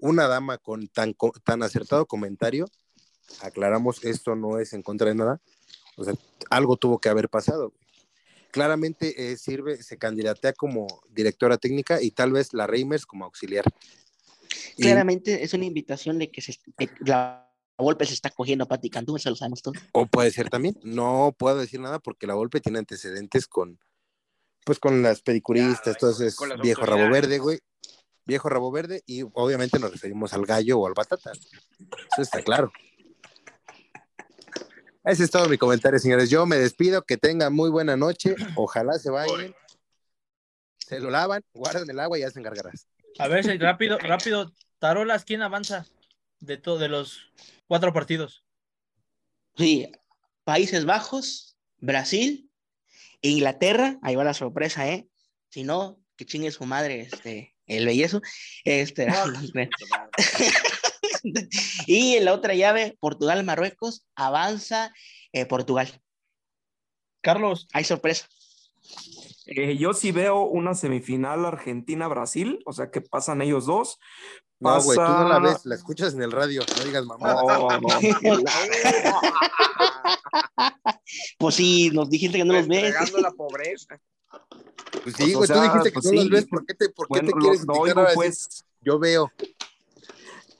una 0.00 0.26
dama 0.26 0.58
con 0.58 0.88
tan, 0.88 1.14
tan 1.44 1.62
acertado 1.62 2.06
comentario, 2.06 2.66
aclaramos, 3.40 4.04
esto 4.04 4.34
no 4.36 4.58
es 4.58 4.72
en 4.72 4.82
contra 4.82 5.08
de 5.08 5.14
nada, 5.14 5.40
o 5.96 6.04
sea, 6.04 6.14
algo 6.50 6.76
tuvo 6.76 6.98
que 6.98 7.08
haber 7.08 7.28
pasado. 7.28 7.72
Claramente 8.50 9.32
eh, 9.32 9.36
sirve, 9.36 9.82
se 9.82 9.96
candidatea 9.96 10.52
como 10.52 10.86
directora 11.08 11.56
técnica 11.56 12.02
y 12.02 12.10
tal 12.10 12.32
vez 12.32 12.52
la 12.52 12.66
Reimers 12.66 13.06
como 13.06 13.24
auxiliar. 13.24 13.64
Claramente 14.76 15.42
es 15.42 15.54
una 15.54 15.64
invitación 15.64 16.18
de 16.18 16.30
que 16.30 16.42
se, 16.42 16.58
la 17.00 17.50
Volpe 17.78 18.04
se 18.04 18.14
está 18.14 18.30
cogiendo 18.30 18.64
a 18.64 18.68
Pati 18.68 18.90
Cantú, 18.90 19.16
eso 19.16 19.30
lo 19.30 19.36
sabemos 19.36 19.62
todos. 19.62 19.78
O 19.92 20.06
puede 20.06 20.30
ser 20.30 20.50
también, 20.50 20.78
no 20.82 21.34
puedo 21.38 21.56
decir 21.56 21.80
nada 21.80 21.98
porque 21.98 22.26
la 22.26 22.34
Volpe 22.34 22.60
tiene 22.60 22.78
antecedentes 22.78 23.46
con, 23.46 23.78
pues 24.64 24.78
con 24.78 25.02
las 25.02 25.22
pedicuristas, 25.22 25.94
entonces 25.94 26.36
viejo 26.62 26.84
rabo 26.84 27.10
verde, 27.10 27.38
güey. 27.38 27.58
Viejo 28.24 28.48
rabo 28.48 28.70
verde 28.70 29.02
y 29.06 29.22
obviamente 29.22 29.80
nos 29.80 29.90
referimos 29.90 30.32
al 30.32 30.46
gallo 30.46 30.78
o 30.78 30.86
al 30.86 30.94
batata. 30.94 31.32
Eso 31.32 32.22
está 32.22 32.40
claro. 32.42 32.72
Ese 35.04 35.24
es 35.24 35.30
todo 35.30 35.48
mi 35.48 35.58
comentario, 35.58 35.98
señores. 35.98 36.30
Yo 36.30 36.46
me 36.46 36.56
despido, 36.56 37.02
que 37.02 37.16
tengan 37.16 37.52
muy 37.52 37.70
buena 37.70 37.96
noche. 37.96 38.36
Ojalá 38.54 38.98
se 39.00 39.10
vayan. 39.10 39.52
Se 40.78 41.00
lo 41.00 41.10
lavan, 41.10 41.42
guarden 41.52 41.90
el 41.90 41.98
agua 41.98 42.18
y 42.18 42.20
ya 42.20 42.30
se 42.30 42.38
encargarás. 42.38 42.86
A 43.18 43.26
ver, 43.26 43.44
rápido, 43.60 43.98
rápido. 43.98 44.52
Tarolas, 44.78 45.24
¿quién 45.24 45.42
avanza 45.42 45.86
de, 46.38 46.56
todo 46.56 46.78
de 46.78 46.88
los 46.88 47.32
cuatro 47.66 47.92
partidos? 47.92 48.44
Sí, 49.56 49.90
Países 50.44 50.84
Bajos, 50.84 51.56
Brasil, 51.78 52.50
Inglaterra, 53.22 53.98
ahí 54.02 54.16
va 54.16 54.24
la 54.24 54.34
sorpresa, 54.34 54.88
¿eh? 54.88 55.06
Si 55.48 55.64
no, 55.64 55.98
que 56.16 56.26
chingue 56.26 56.50
su 56.50 56.64
madre, 56.64 57.00
este, 57.00 57.54
el 57.66 57.86
bellezo. 57.86 58.20
Este, 58.64 59.06
y 61.86 62.16
en 62.16 62.24
la 62.24 62.34
otra 62.34 62.54
llave, 62.54 62.96
Portugal-Marruecos, 63.00 64.04
avanza 64.16 64.92
eh, 65.32 65.46
Portugal. 65.46 66.02
Carlos. 67.22 67.68
Hay 67.72 67.84
sorpresa. 67.84 68.26
Eh, 69.46 69.76
yo 69.76 69.94
sí 69.94 70.12
veo 70.12 70.42
una 70.42 70.74
semifinal 70.74 71.44
Argentina-Brasil, 71.44 72.60
o 72.66 72.72
sea 72.72 72.90
que 72.90 73.00
pasan 73.00 73.42
ellos 73.42 73.66
dos. 73.66 73.98
No, 74.62 74.80
güey, 74.80 74.96
tú 74.96 75.02
no 75.02 75.28
la 75.28 75.40
ves, 75.40 75.66
la 75.66 75.74
escuchas 75.74 76.14
en 76.14 76.22
el 76.22 76.30
radio, 76.30 76.62
no 76.78 76.84
digas 76.84 77.04
mamá. 77.04 77.42
pues 81.38 81.56
sí, 81.56 81.90
nos 81.90 82.08
dijiste 82.08 82.38
que 82.38 82.44
no 82.44 82.54
los 82.54 82.68
ves. 82.68 82.94
la 83.20 83.32
pobreza. 83.32 84.00
Pues 85.02 85.16
sí, 85.16 85.34
güey, 85.34 85.48
tú 85.48 85.60
dijiste 85.60 85.90
que 85.90 86.00
pues 86.00 86.04
no 86.04 86.12
los 86.12 86.30
ves, 86.30 86.46
¿por 86.46 86.64
qué 86.64 86.74
te, 86.74 86.90
por 86.90 87.08
qué 87.08 87.26
te 87.26 87.32
quieres 87.32 87.66
no, 87.66 87.74
oigo, 87.74 88.06
pues, 88.14 88.64
Yo 88.80 89.00
veo. 89.00 89.32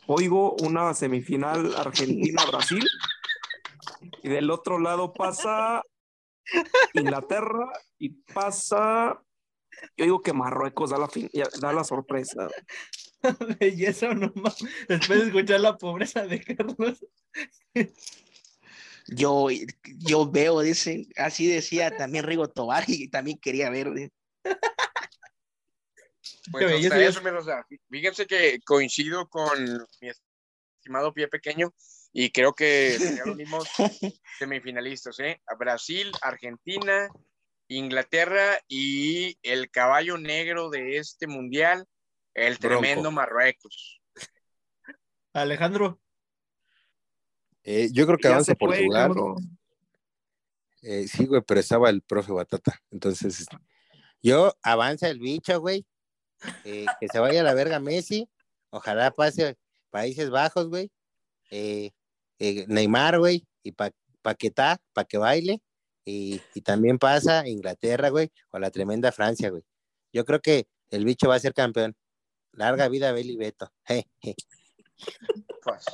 Oigo 0.09 0.57
una 0.62 0.93
semifinal 0.95 1.73
Argentina-Brasil 1.77 2.85
y 4.25 4.29
del 4.29 4.51
otro 4.51 4.81
lado 4.81 5.12
pasa 5.12 5.81
Inglaterra 6.93 7.71
y 7.99 8.09
pasa 8.09 9.23
yo 9.97 10.05
digo 10.05 10.23
que 10.23 10.33
Marruecos 10.33 10.91
da 10.91 10.99
la, 10.99 11.09
fin, 11.09 11.31
da 11.61 11.73
la 11.73 11.85
sorpresa. 11.85 12.49
Belleza 13.61 14.11
o 14.11 14.14
no 14.14 14.32
Después 14.88 15.20
de 15.20 15.26
escuchar 15.26 15.61
la 15.61 15.76
pobreza 15.76 16.26
de 16.26 16.42
Carlos. 16.42 17.04
Yo, 19.08 19.48
yo 19.98 20.30
veo, 20.30 20.61
dicen, 20.61 21.08
así 21.16 21.48
decía 21.48 21.90
también 21.96 22.24
Rigo 22.24 22.48
Tobar 22.48 22.85
y 22.87 23.08
también 23.08 23.37
quería 23.37 23.68
ver. 23.68 23.88
Pues, 26.52 26.88
fíjense 27.90 28.26
que 28.26 28.61
coincido 28.64 29.28
con 29.28 29.61
mi 30.00 30.08
estimado 30.08 31.12
pie 31.12 31.26
pequeño 31.26 31.74
y 32.12 32.30
creo 32.30 32.54
que 32.54 32.96
serían 32.98 33.26
los 33.26 33.37
mismos 33.37 33.68
semifinalistas, 34.38 35.18
¿eh? 35.18 35.40
Brasil, 35.58 36.12
Argentina, 36.22 37.08
Inglaterra 37.68 38.58
y 38.68 39.37
el 39.42 39.70
caballo 39.70 40.18
negro 40.18 40.70
de 40.70 40.98
este 40.98 41.26
mundial, 41.26 41.87
el 42.35 42.59
tremendo 42.59 43.11
Marruecos. 43.11 44.01
Alejandro. 45.33 46.01
Eh, 47.64 47.88
yo 47.92 48.07
creo 48.07 48.18
que 48.18 48.29
avanza 48.29 48.55
Portugal. 48.55 49.12
Eh, 50.83 51.07
sí, 51.07 51.27
güey, 51.27 51.42
pero 51.42 51.61
estaba 51.61 51.90
el 51.90 52.03
profe 52.03 52.33
Batata. 52.33 52.81
Entonces, 52.90 53.47
yo 54.23 54.53
avanza 54.62 55.09
el 55.09 55.21
bicho, 55.21 55.61
güey. 55.61 55.87
Eh, 56.64 56.87
que 57.01 57.07
se 57.09 57.21
vaya 57.21 57.40
a 57.40 57.45
la 57.45 57.55
verga 57.55 57.79
Messi. 57.79 58.29
Ojalá 58.71 59.11
pase 59.12 59.57
Países 59.90 60.31
Bajos, 60.31 60.68
güey. 60.68 60.90
Neymar, 62.38 63.18
güey. 63.18 63.47
Y 63.62 63.73
Paquetá, 64.23 64.79
para 64.92 65.07
que 65.07 65.18
baile. 65.18 65.62
Y, 66.05 66.40
también 66.64 66.99
pasa 66.99 67.47
Inglaterra, 67.47 68.09
güey, 68.09 68.31
o 68.51 68.59
la 68.59 68.71
tremenda 68.71 69.12
Francia, 69.12 69.51
güey. 69.51 69.62
Yo 70.12 70.25
creo 70.25 70.40
que 70.40 70.66
el 70.90 71.05
bicho 71.05 71.29
va 71.29 71.37
a 71.37 71.40
ser 71.40 71.55
campeón. 71.55 71.95
Larga 72.53 72.88
vida, 72.88 73.12
Beli 73.12 73.37
Beto. 73.37 73.73
Pues. 75.62 75.85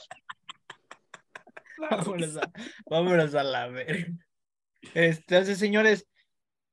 Vámonos 2.86 3.34
a, 3.34 3.42
la 3.42 3.68
ver. 3.68 4.12
Entonces, 4.94 5.58
señores, 5.58 6.06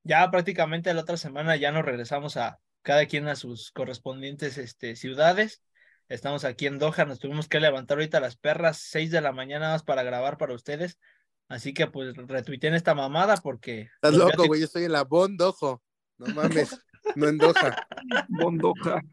ya 0.04 0.30
prácticamente 0.32 0.94
la 0.94 1.02
otra 1.02 1.18
semana 1.18 1.56
ya 1.56 1.72
nos 1.72 1.86
regresamos 1.86 2.38
a 2.38 2.60
cada 2.82 3.06
quien 3.06 3.28
a 3.28 3.36
sus 3.36 3.72
correspondientes 3.72 4.58
este, 4.58 4.96
ciudades. 4.96 5.62
Estamos 6.08 6.46
aquí 6.46 6.68
en 6.68 6.78
Doha, 6.78 7.06
nos 7.06 7.20
tuvimos 7.20 7.48
que 7.48 7.60
levantar 7.60 7.98
ahorita 7.98 8.20
a 8.20 8.22
las 8.22 8.38
perras, 8.38 8.78
6 8.90 9.12
de 9.12 9.22
la 9.22 9.32
mañana 9.32 9.72
más 9.72 9.84
para 9.84 10.04
grabar 10.04 10.38
para 10.38 10.54
ustedes. 10.54 11.00
Así 11.48 11.74
que 11.74 11.88
pues 11.88 12.16
retuiteen 12.16 12.74
esta 12.74 12.96
mamada 12.96 13.38
porque. 13.38 13.90
Estás 13.96 14.14
loco, 14.14 14.46
güey. 14.48 14.62
Yo 14.62 14.66
estoy 14.66 14.86
en 14.86 14.92
la 14.92 15.04
Bondojo. 15.04 15.82
No 16.18 16.34
mames. 16.34 16.80
no 17.16 17.28
en 17.28 17.38
Doha. 17.38 17.88
Bondoca. 18.28 19.04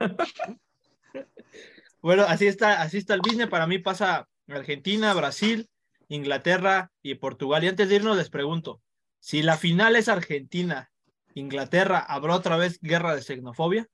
Bueno, 2.00 2.24
así 2.24 2.46
está, 2.46 2.83
así 2.83 2.98
está 2.98 3.14
el 3.14 3.20
business. 3.20 3.48
Para 3.48 3.66
mí 3.66 3.78
pasa 3.78 4.28
Argentina, 4.48 5.14
Brasil, 5.14 5.70
Inglaterra 6.09 6.90
y 7.02 7.14
Portugal. 7.14 7.62
Y 7.62 7.68
antes 7.68 7.88
de 7.88 7.96
irnos 7.96 8.16
les 8.16 8.28
pregunto, 8.28 8.83
si 9.20 9.42
la 9.42 9.57
final 9.57 9.94
es 9.94 10.09
Argentina, 10.09 10.90
Inglaterra, 11.35 12.00
¿habrá 12.00 12.35
otra 12.35 12.57
vez 12.57 12.81
guerra 12.81 13.14
de 13.14 13.22
xenofobia? 13.22 13.88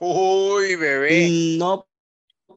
Uy, 0.00 0.74
bebé. 0.74 1.56
No, 1.56 1.86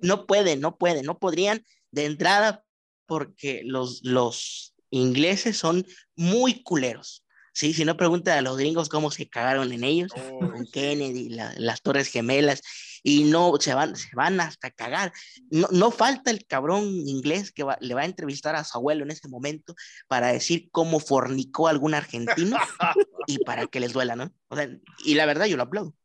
no 0.01 0.25
pueden, 0.25 0.59
no 0.59 0.77
pueden, 0.77 1.05
no 1.05 1.19
podrían 1.19 1.63
de 1.91 2.05
entrada 2.05 2.63
porque 3.05 3.61
los, 3.63 4.01
los 4.03 4.73
ingleses 4.89 5.57
son 5.57 5.85
muy 6.15 6.63
culeros. 6.63 7.23
Sí, 7.57 7.73
si 7.73 7.85
no 7.85 7.97
pregunta 7.97 8.37
a 8.37 8.41
los 8.43 8.55
gringos 8.55 8.87
cómo 8.87 9.09
se 9.09 9.27
cagaron 9.27 9.73
en 9.73 9.83
ellos, 9.83 10.11
Uy, 10.15 10.47
con 10.51 10.65
sí. 10.67 10.71
Kennedy, 10.73 11.29
la- 11.29 11.55
las 11.57 11.81
Torres 11.81 12.07
Gemelas, 12.07 12.61
y 13.01 13.23
no 13.23 13.51
se 13.59 13.73
van, 13.73 13.95
se 13.95 14.09
van 14.15 14.39
hasta 14.39 14.69
cagar. 14.69 15.11
No, 15.49 15.67
no 15.71 15.89
falta 15.89 16.29
el 16.29 16.45
cabrón 16.45 16.83
inglés 16.85 17.51
que 17.51 17.63
va- 17.63 17.79
le 17.81 17.95
va 17.95 18.01
a 18.01 18.05
entrevistar 18.05 18.55
a 18.55 18.63
su 18.63 18.77
abuelo 18.77 19.03
en 19.05 19.09
ese 19.09 19.27
momento 19.27 19.73
para 20.07 20.27
decir 20.27 20.69
cómo 20.71 20.99
fornicó 20.99 21.65
a 21.67 21.71
algún 21.71 21.95
argentino 21.95 22.57
y 23.27 23.39
para 23.39 23.65
que 23.65 23.79
les 23.79 23.91
duela, 23.91 24.15
¿no? 24.15 24.31
O 24.49 24.55
sea, 24.55 24.69
y 25.03 25.15
la 25.15 25.25
verdad 25.25 25.47
yo 25.47 25.57
lo 25.57 25.63
aplaudo. 25.63 25.95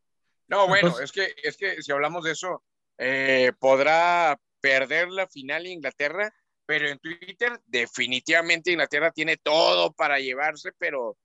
No, 0.48 0.66
bueno, 0.68 0.88
Entonces- 0.88 1.04
es 1.04 1.12
que, 1.12 1.34
es 1.48 1.56
que 1.58 1.82
si 1.82 1.92
hablamos 1.92 2.24
de 2.24 2.30
eso, 2.32 2.64
eh, 2.96 3.52
podrá 3.58 4.40
perder 4.62 5.08
la 5.10 5.26
final 5.28 5.66
Inglaterra, 5.66 6.34
pero 6.64 6.88
en 6.88 6.98
Twitter 6.98 7.60
definitivamente 7.66 8.70
Inglaterra 8.70 9.10
tiene 9.10 9.36
todo 9.36 9.92
para 9.92 10.18
llevarse, 10.18 10.70
pero, 10.78 11.18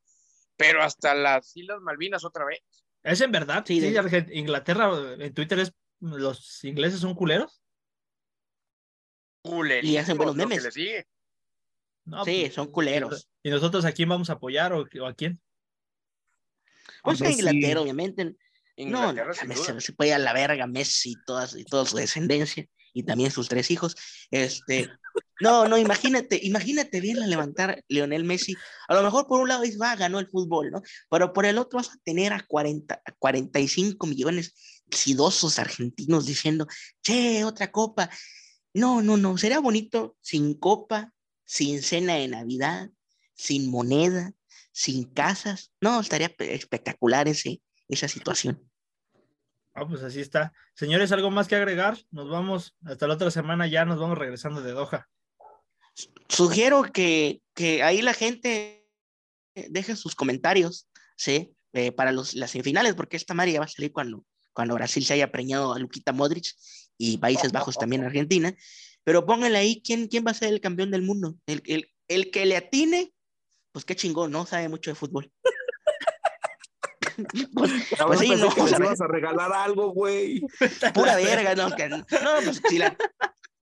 pero 0.58 0.84
hasta 0.84 1.14
las 1.16 1.56
Islas 1.56 1.80
Malvinas 1.82 2.26
otra 2.26 2.44
vez. 2.46 2.60
¿Es 3.04 3.22
en 3.22 3.32
verdad? 3.32 3.64
Sí, 3.66 3.80
Sí, 3.80 3.92
de- 3.92 4.28
Inglaterra 4.34 4.90
en 5.20 5.34
Twitter 5.34 5.60
es 5.60 5.72
los 6.00 6.64
ingleses 6.66 7.00
son 7.00 7.16
culeros. 7.16 7.62
Culerísimos, 9.44 10.04
hacen 10.04 10.18
buenos 10.18 10.36
que 10.36 10.46
memes. 10.46 10.74
sigue. 10.74 11.08
No, 12.06 12.24
Sí, 12.26 12.42
pues, 12.42 12.54
son 12.54 12.72
culeros. 12.72 13.30
¿Y 13.44 13.50
nosotros 13.50 13.86
a 13.86 13.92
quién 13.92 14.10
vamos 14.10 14.30
a 14.30 14.34
apoyar 14.34 14.74
o, 14.74 14.86
o 15.02 15.06
a 15.06 15.14
quién? 15.14 15.40
Pues 17.04 17.22
a. 17.22 17.30
Inglaterra, 17.30 17.82
obviamente. 17.82 18.26
No, 18.26 18.34
no, 18.78 19.10
Inglaterra, 19.10 19.34
Messi 19.46 19.72
duda. 19.72 19.82
se 19.82 19.94
puede 19.94 20.10
ir 20.10 20.16
a 20.16 20.20
la 20.20 20.34
verga 20.34 20.68
Messi 20.68 21.12
y, 21.12 21.16
todas, 21.26 21.56
y 21.56 21.64
toda 21.66 21.86
su 21.86 21.98
descendencia 21.98 22.66
y 22.94 23.04
también 23.04 23.32
sus 23.32 23.48
tres 23.50 23.72
hijos. 23.72 23.96
Este, 24.32 24.90
no, 25.40 25.68
no, 25.68 25.78
imagínate, 25.78 26.40
imagínate 26.44 27.00
bien 27.00 27.22
a 27.22 27.28
levantar 27.28 27.84
Lionel 27.88 28.24
Messi. 28.24 28.56
A 28.88 28.96
lo 28.96 29.04
mejor 29.04 29.28
por 29.28 29.40
un 29.42 29.48
lado 29.50 29.62
dices, 29.62 29.80
va, 29.80 29.96
ganó 29.96 30.20
el 30.20 30.28
fútbol, 30.28 30.72
¿no? 30.72 30.82
Pero 31.10 31.34
por 31.34 31.46
el 31.46 31.58
otro 31.58 31.78
vas 31.78 31.90
a 31.90 31.98
tener 32.04 32.34
a, 32.34 32.46
40, 32.48 33.02
a 33.06 33.12
45 33.14 34.08
millones 34.08 34.84
sidosos 34.90 35.60
argentinos 35.60 36.26
diciendo, 36.26 36.68
che, 37.02 37.44
otra 37.44 37.72
copa. 37.72 38.10
No, 38.74 39.02
no, 39.02 39.18
no, 39.18 39.38
sería 39.38 39.60
bonito 39.60 40.18
sin 40.22 40.54
copa, 40.56 41.14
sin 41.46 41.82
cena 41.82 42.16
de 42.16 42.28
Navidad, 42.28 42.90
sin 43.36 43.70
moneda, 43.70 44.34
sin 44.72 45.06
casas. 45.06 45.72
No, 45.82 46.00
estaría 46.00 46.30
pe- 46.30 46.54
espectacular 46.56 47.28
ese, 47.28 47.62
esa 47.88 48.08
situación. 48.08 48.70
Ah, 49.80 49.88
pues 49.88 50.02
así 50.02 50.22
está. 50.22 50.54
Señores, 50.74 51.12
¿algo 51.12 51.30
más 51.30 51.48
que 51.48 51.56
agregar? 51.56 52.00
Nos 52.10 52.28
vamos, 52.28 52.76
hasta 52.84 53.08
la 53.08 53.14
otra 53.14 53.30
semana 53.30 53.68
ya 53.68 53.86
nos 53.86 54.00
vamos 54.00 54.18
regresando 54.18 54.64
de 54.64 54.72
Doha. 54.72 55.08
Sugiero 56.28 56.82
que, 56.92 57.44
que 57.54 57.84
ahí 57.84 58.02
la 58.02 58.16
gente 58.16 58.90
deje 59.54 59.96
sus 59.96 60.16
comentarios, 60.16 60.90
¿sí? 61.16 61.54
Eh, 61.74 61.92
para 61.92 62.12
los, 62.12 62.34
las 62.34 62.50
semifinales, 62.50 62.96
porque 62.96 63.18
esta 63.18 63.36
María 63.36 63.60
va 63.60 63.66
a 63.66 63.70
salir 63.70 63.92
cuando, 63.92 64.26
cuando 64.52 64.74
Brasil 64.74 65.06
se 65.06 65.14
haya 65.14 65.32
preñado 65.32 65.72
a 65.72 65.78
Luquita 65.78 66.12
Modric 66.12 66.56
y 66.98 67.20
Países 67.20 67.52
Bajos 67.52 67.78
también 67.78 68.04
Argentina. 68.04 68.56
Pero 69.04 69.28
pónganle 69.28 69.60
ahí 69.60 69.84
quién, 69.86 70.08
quién 70.08 70.26
va 70.26 70.32
a 70.32 70.34
ser 70.34 70.52
el 70.52 70.60
campeón 70.60 70.90
del 70.90 71.04
mundo. 71.04 71.36
El, 71.46 71.62
el, 71.68 71.88
el 72.08 72.32
que 72.32 72.48
le 72.48 72.58
atine, 72.58 73.14
pues 73.72 73.86
qué 73.86 73.96
chingón, 73.96 74.32
¿no? 74.32 74.48
Sabe 74.48 74.70
mucho 74.70 74.90
de 74.90 74.96
fútbol. 74.96 75.32
pues, 77.54 77.90
Ya 77.90 78.06
pues 78.06 78.20
pensé 78.20 78.36
sí, 78.36 78.42
no, 78.42 78.50
que 78.54 78.62
o 78.62 78.66
les 78.66 78.76
sea, 78.76 78.86
ibas 78.86 79.02
a 79.02 79.08
regalar 79.08 79.52
algo, 79.54 79.90
güey. 79.92 80.42
pura 80.94 81.16
verga, 81.16 81.56
¿no? 81.56 81.76
Que- 81.76 81.90
no, 81.90 82.04
pues 82.44 82.62
si 82.70 82.78
la, 82.78 82.96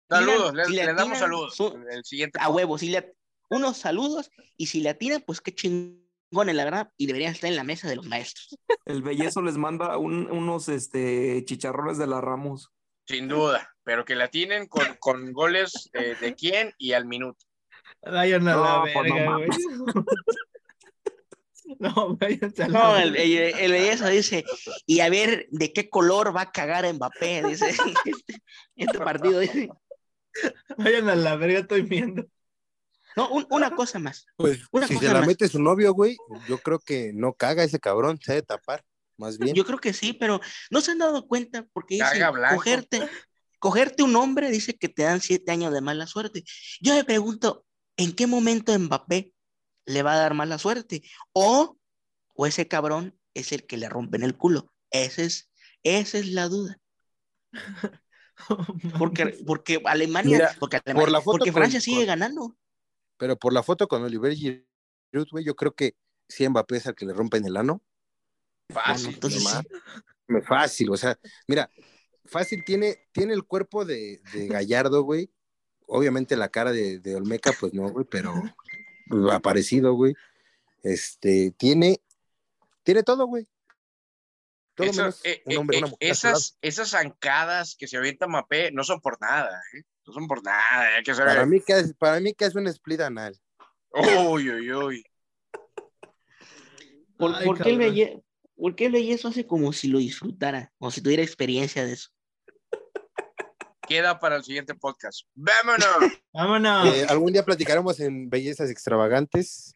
Saludos, 0.09 0.53
si 0.67 0.73
le 0.73 0.85
damos 0.87 1.01
atinan, 1.01 1.19
saludos. 1.19 1.55
su- 1.55 1.77
El 1.89 2.03
siguiente. 2.03 2.37
a 2.41 2.49
huevo, 2.49 2.77
si 2.77 2.89
le, 2.89 3.15
unos 3.49 3.77
saludos 3.77 4.29
y 4.57 4.67
si 4.67 4.81
le 4.81 4.89
atina, 4.89 5.19
pues 5.19 5.39
qué 5.41 5.53
chingones, 5.55 6.55
la 6.55 6.63
verdad, 6.65 6.89
y 6.97 7.07
deberían 7.07 7.33
estar 7.33 7.49
en 7.49 7.55
la 7.55 7.63
mesa 7.63 7.87
de 7.87 7.95
los 7.95 8.05
maestros. 8.07 8.57
El 8.85 9.01
bellezo 9.03 9.41
les 9.41 9.57
manda 9.57 9.97
un- 9.97 10.29
unos 10.29 10.67
este, 10.69 11.43
chicharrones 11.45 11.97
de 11.97 12.07
la 12.07 12.19
Ramos. 12.21 12.71
Sin 13.07 13.27
duda, 13.27 13.73
pero 13.83 14.05
que 14.05 14.15
la 14.15 14.27
tienen 14.29 14.67
con, 14.67 14.85
con 14.99 15.31
goles 15.33 15.89
eh, 15.93 16.15
de 16.19 16.35
quién 16.35 16.73
y 16.77 16.91
al 16.93 17.05
minuto. 17.05 17.45
Vayan 18.03 18.47
a 18.47 18.53
No, 18.55 18.63
la 18.63 18.81
pues 18.81 18.95
no 18.95 19.01
verga, 19.15 19.33
güey. 19.35 19.47
mames. 19.47 19.57
No, 21.95 22.15
váyanse 22.15 22.63
a 22.63 22.67
la 22.67 22.79
No, 22.79 22.97
el, 22.97 23.15
el, 23.15 23.31
el 23.59 23.71
belleza 23.71 24.07
dice, 24.09 24.43
y 24.85 24.99
a 24.99 25.09
ver 25.09 25.47
de 25.49 25.73
qué 25.73 25.89
color 25.89 26.35
va 26.35 26.41
a 26.41 26.51
cagar 26.51 26.91
Mbappé, 26.93 27.43
dice, 27.43 27.69
este, 27.69 27.93
este 28.75 28.97
partido, 28.99 29.39
dice. 29.39 29.69
Vayan 30.77 31.09
a 31.09 31.15
la 31.15 31.35
verga, 31.35 31.59
estoy 31.59 31.81
viendo. 31.81 32.25
No, 33.15 33.29
un- 33.29 33.47
una 33.49 33.71
cosa 33.75 33.99
más. 33.99 34.25
Pues 34.37 34.59
Una 34.71 34.87
si 34.87 34.97
se 34.97 35.07
la 35.07 35.19
más. 35.19 35.27
mete 35.27 35.47
su 35.47 35.59
novio, 35.61 35.93
güey, 35.93 36.15
yo 36.47 36.59
creo 36.59 36.79
que 36.79 37.11
no 37.13 37.33
caga 37.33 37.63
ese 37.63 37.79
cabrón, 37.79 38.19
se 38.21 38.31
ha 38.31 38.35
de 38.35 38.43
tapar, 38.43 38.83
más 39.17 39.37
bien. 39.37 39.55
Yo 39.55 39.65
creo 39.65 39.79
que 39.79 39.91
sí, 39.93 40.13
pero 40.13 40.39
no 40.69 40.81
se 40.81 40.91
han 40.91 40.99
dado 40.99 41.27
cuenta 41.27 41.65
porque 41.73 41.95
dice, 41.95 42.23
cogerte, 42.51 43.09
cogerte 43.59 44.03
un 44.03 44.15
hombre 44.15 44.49
dice 44.51 44.75
que 44.77 44.87
te 44.87 45.03
dan 45.03 45.19
siete 45.19 45.51
años 45.51 45.73
de 45.73 45.81
mala 45.81 46.07
suerte. 46.07 46.43
Yo 46.79 46.93
me 46.95 47.03
pregunto, 47.03 47.65
¿en 47.97 48.13
qué 48.13 48.27
momento 48.27 48.77
Mbappé 48.77 49.33
le 49.91 50.03
va 50.03 50.13
a 50.13 50.17
dar 50.17 50.33
mala 50.33 50.57
suerte? 50.57 51.03
O, 51.33 51.77
o 52.35 52.45
ese 52.47 52.67
cabrón 52.67 53.17
es 53.33 53.51
el 53.51 53.65
que 53.65 53.77
le 53.77 53.89
rompen 53.89 54.23
el 54.23 54.37
culo. 54.37 54.71
Ese 54.89 55.25
es, 55.25 55.51
esa 55.83 56.17
es 56.17 56.27
la 56.27 56.47
duda. 56.47 56.79
Porque, 58.97 59.37
porque 59.45 59.79
Alemania, 59.85 60.37
Mira, 60.37 60.55
porque, 60.59 60.79
por 60.81 60.89
Alemania- 60.93 61.11
la 61.11 61.21
foto 61.21 61.37
porque 61.37 61.51
con- 61.51 61.61
Francia 61.61 61.79
sigue 61.81 61.97
con- 61.99 62.07
ganando. 62.07 62.57
Pero 63.17 63.37
por 63.37 63.53
la 63.53 63.61
foto 63.61 63.87
con 63.87 64.01
Oliver 64.03 64.33
Giroud, 64.33 65.27
güey, 65.31 65.45
yo 65.45 65.55
creo 65.55 65.73
que 65.75 65.95
sí 66.27 66.47
Mbappé 66.49 66.77
es 66.77 66.87
al 66.87 66.95
que 66.95 67.05
le 67.05 67.13
rompen 67.13 67.45
el 67.45 67.55
ano. 67.55 67.83
Fácil. 68.69 69.03
Bueno, 69.05 69.15
entonces, 69.15 69.43
Fácil, 70.47 70.89
o 70.89 70.97
sea, 70.97 71.19
mira, 71.47 71.69
fácil 72.25 72.63
tiene, 72.65 73.07
tiene 73.11 73.33
el 73.33 73.43
cuerpo 73.43 73.85
de, 73.85 74.21
de 74.33 74.47
Gallardo, 74.65 75.03
güey. 75.03 75.31
Obviamente 75.85 76.35
la 76.35 76.49
cara 76.49 76.71
de, 76.71 76.99
de 76.99 77.15
Olmeca, 77.15 77.51
pues 77.59 77.73
no, 77.75 77.89
güey, 77.91 78.05
pero 78.09 78.33
ha 79.31 79.39
parecido, 79.39 79.93
güey. 79.93 80.15
Este, 80.83 81.51
tiene, 81.57 82.01
tiene 82.83 83.03
todo, 83.03 83.25
güey. 83.27 83.47
Todo 84.75 84.87
Eso- 84.87 85.01
menos 85.01 85.21
eh, 85.25 85.41
un 85.45 85.51
eh, 85.51 85.57
hombre, 85.57 85.77
eh, 85.77 85.83
una 85.83 85.93
esas, 85.99 86.57
esas 86.61 86.89
zancadas 86.91 87.75
que 87.75 87.87
se 87.87 87.97
avienta 87.97 88.27
Mapé 88.27 88.71
no 88.71 88.83
son 88.83 89.01
por 89.01 89.19
nada, 89.21 89.61
¿eh? 89.75 89.83
No 90.07 90.13
son 90.13 90.27
por 90.27 90.43
nada, 90.43 90.95
hay 90.97 91.03
que 91.03 91.13
saber. 91.13 91.33
Para 91.35 91.45
mí 91.45 91.61
que 91.61 91.73
es, 91.73 91.93
para 91.93 92.19
mí 92.19 92.33
que 92.33 92.45
es 92.45 92.55
un 92.55 92.67
split 92.67 93.01
anal. 93.01 93.39
Uy, 93.93 94.49
uy, 94.49 94.71
uy. 94.73 95.03
¿por, 97.17 97.35
Ay, 97.35 97.45
por 97.45 97.61
qué 97.61 97.69
el 97.69 97.77
belle- 97.77 98.23
por 98.55 98.75
qué 98.75 98.85
el 98.87 98.91
bellezo 98.93 99.27
hace 99.27 99.45
como 99.45 99.73
si 99.73 99.87
lo 99.89 99.99
disfrutara, 99.99 100.71
como 100.79 100.89
si 100.91 101.01
tuviera 101.01 101.21
experiencia 101.21 101.85
de 101.85 101.93
eso? 101.93 102.09
Queda 103.91 104.17
para 104.21 104.37
el 104.37 104.43
siguiente 104.45 104.73
podcast. 104.73 105.23
¡Vámonos! 105.35 105.85
Vámonos. 106.33 106.95
Eh, 106.95 107.05
algún 107.09 107.33
día 107.33 107.43
platicaremos 107.43 107.99
en 107.99 108.29
bellezas 108.29 108.69
extravagantes. 108.69 109.73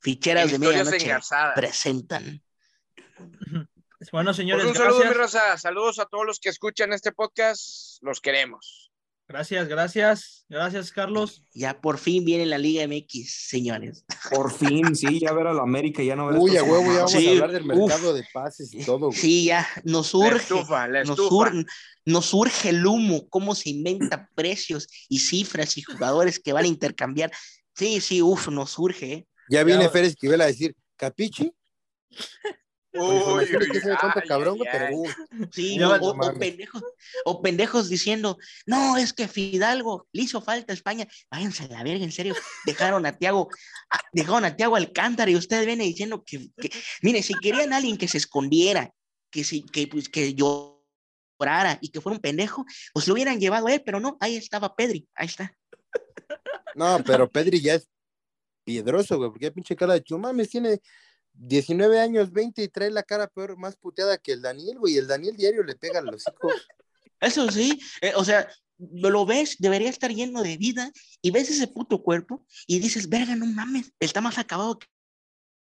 Ficheras 0.00 0.50
de 0.50 0.58
medianoche 0.58 1.10
presentan. 1.54 2.42
Bueno, 4.12 4.28
Pues 4.28 4.36
señores, 4.36 4.66
un 4.66 4.74
saludo, 4.74 5.06
mi 5.06 5.12
raza. 5.14 5.56
Saludos 5.56 5.98
a 6.00 6.04
todos 6.04 6.26
los 6.26 6.38
que 6.38 6.50
escuchan 6.50 6.92
este 6.92 7.12
podcast. 7.12 7.96
Los 8.02 8.20
queremos. 8.20 8.81
Gracias, 9.32 9.66
gracias. 9.68 10.44
Gracias, 10.48 10.92
Carlos. 10.92 11.42
Ya 11.54 11.80
por 11.80 11.96
fin 11.96 12.22
viene 12.24 12.44
la 12.44 12.58
Liga 12.58 12.86
MX, 12.86 13.46
señores. 13.48 14.04
Por 14.30 14.52
fin, 14.52 14.94
sí, 14.94 15.20
ya 15.20 15.32
ver 15.32 15.46
a 15.46 15.54
la 15.54 15.62
América, 15.62 16.02
ya 16.02 16.14
no 16.14 16.26
ver 16.26 16.38
Uy, 16.38 16.54
a 16.58 16.62
huevo, 16.62 16.84
ya 16.92 16.96
vamos 16.98 17.12
Sí, 17.12 17.26
a 17.26 17.30
hablar 17.30 17.52
del 17.52 17.62
uf. 17.62 17.68
mercado 17.88 18.12
de 18.12 18.24
pases 18.32 18.74
y 18.74 18.84
todo, 18.84 19.06
güey. 19.06 19.18
Sí, 19.18 19.44
ya 19.46 19.66
nos 19.84 20.12
La 20.12 20.20
urge. 20.20 20.36
estufa, 20.42 20.86
la 20.86 21.04
Nos, 21.04 21.18
ur- 21.18 21.66
nos 22.04 22.26
surge 22.26 22.68
el 22.68 22.86
humo, 22.86 23.26
cómo 23.30 23.54
se 23.54 23.70
inventa 23.70 24.28
precios 24.34 24.86
y 25.08 25.18
cifras 25.20 25.78
y 25.78 25.82
jugadores 25.82 26.38
que 26.38 26.52
van 26.52 26.64
a 26.66 26.68
intercambiar. 26.68 27.32
Sí, 27.74 28.00
sí, 28.02 28.20
uff, 28.20 28.48
nos 28.48 28.70
surge. 28.72 29.12
¿eh? 29.12 29.26
Ya 29.48 29.64
viene 29.64 29.84
Ya- 29.84 29.90
Férez 29.90 30.10
Esquivel 30.10 30.42
a 30.42 30.46
decir, 30.46 30.76
¿capichi? 30.96 31.50
Uy, 32.94 33.46
cabrón. 34.28 34.58
Sí, 35.50 35.78
o, 35.82 36.38
pendejos, 36.38 36.82
o 37.24 37.40
pendejos 37.40 37.88
diciendo, 37.88 38.36
no, 38.66 38.98
es 38.98 39.12
que 39.14 39.28
Fidalgo 39.28 40.06
le 40.12 40.22
hizo 40.22 40.42
falta 40.42 40.72
a 40.72 40.76
España. 40.76 41.08
Váyanse 41.30 41.64
a 41.64 41.68
la 41.68 41.82
verga, 41.82 42.04
en 42.04 42.12
serio. 42.12 42.34
Dejaron 42.66 43.06
a 43.06 43.16
Tiago, 43.16 43.48
dejaron 44.12 44.44
a 44.44 44.56
Tiago 44.56 44.76
Alcántara 44.76 45.30
y 45.30 45.36
ustedes 45.36 45.64
vienen 45.64 45.86
diciendo 45.86 46.22
que, 46.24 46.50
que, 46.56 46.70
mire, 47.00 47.22
si 47.22 47.34
querían 47.34 47.72
a 47.72 47.78
alguien 47.78 47.96
que 47.96 48.08
se 48.08 48.18
escondiera, 48.18 48.92
que, 49.30 49.42
si, 49.42 49.62
que, 49.62 49.86
pues, 49.86 50.10
que 50.10 50.34
llorara 50.34 51.78
y 51.80 51.88
que 51.88 52.00
fuera 52.02 52.16
un 52.16 52.22
pendejo, 52.22 52.66
pues 52.92 53.08
lo 53.08 53.14
hubieran 53.14 53.40
llevado 53.40 53.68
a 53.68 53.72
él, 53.74 53.82
pero 53.84 54.00
no, 54.00 54.18
ahí 54.20 54.36
estaba 54.36 54.76
Pedri, 54.76 55.08
ahí 55.14 55.26
está. 55.26 55.56
No, 56.74 57.02
pero 57.04 57.28
Pedri 57.28 57.60
ya 57.60 57.74
es 57.74 57.88
piedroso, 58.64 59.16
güey, 59.16 59.30
porque 59.30 59.50
pinche 59.50 59.76
cara 59.76 59.94
de 59.94 60.02
chumames 60.02 60.50
tiene 60.50 60.80
19 61.34 62.00
años, 62.00 62.32
20 62.32 62.62
y 62.62 62.68
trae 62.68 62.90
la 62.90 63.02
cara 63.02 63.26
peor, 63.26 63.56
más 63.56 63.76
puteada 63.76 64.18
que 64.18 64.32
el 64.32 64.42
Daniel, 64.42 64.78
güey. 64.78 64.96
El 64.96 65.06
Daniel 65.06 65.36
diario 65.36 65.62
le 65.62 65.74
pega 65.74 66.00
a 66.00 66.02
los 66.02 66.24
hijos. 66.26 66.68
Eso 67.20 67.50
sí, 67.50 67.80
eh, 68.00 68.12
o 68.16 68.24
sea, 68.24 68.48
lo 68.78 69.24
ves, 69.24 69.56
debería 69.58 69.90
estar 69.90 70.10
lleno 70.10 70.42
de 70.42 70.56
vida 70.56 70.90
y 71.20 71.30
ves 71.30 71.50
ese 71.50 71.68
puto 71.68 72.02
cuerpo 72.02 72.44
y 72.66 72.80
dices, 72.80 73.08
verga, 73.08 73.36
no 73.36 73.46
mames, 73.46 73.92
está 74.00 74.20
más 74.20 74.38
acabado 74.38 74.78
que, 74.78 74.88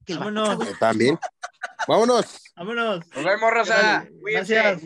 el 0.08 0.20
Vámonos. 0.20 0.80
También. 0.80 1.20
Vámonos. 1.88 2.26
Vámonos. 2.56 3.06
Nos 3.14 3.26
vemos, 3.26 3.52
Rosa. 3.52 4.08
Gracias. 4.22 4.82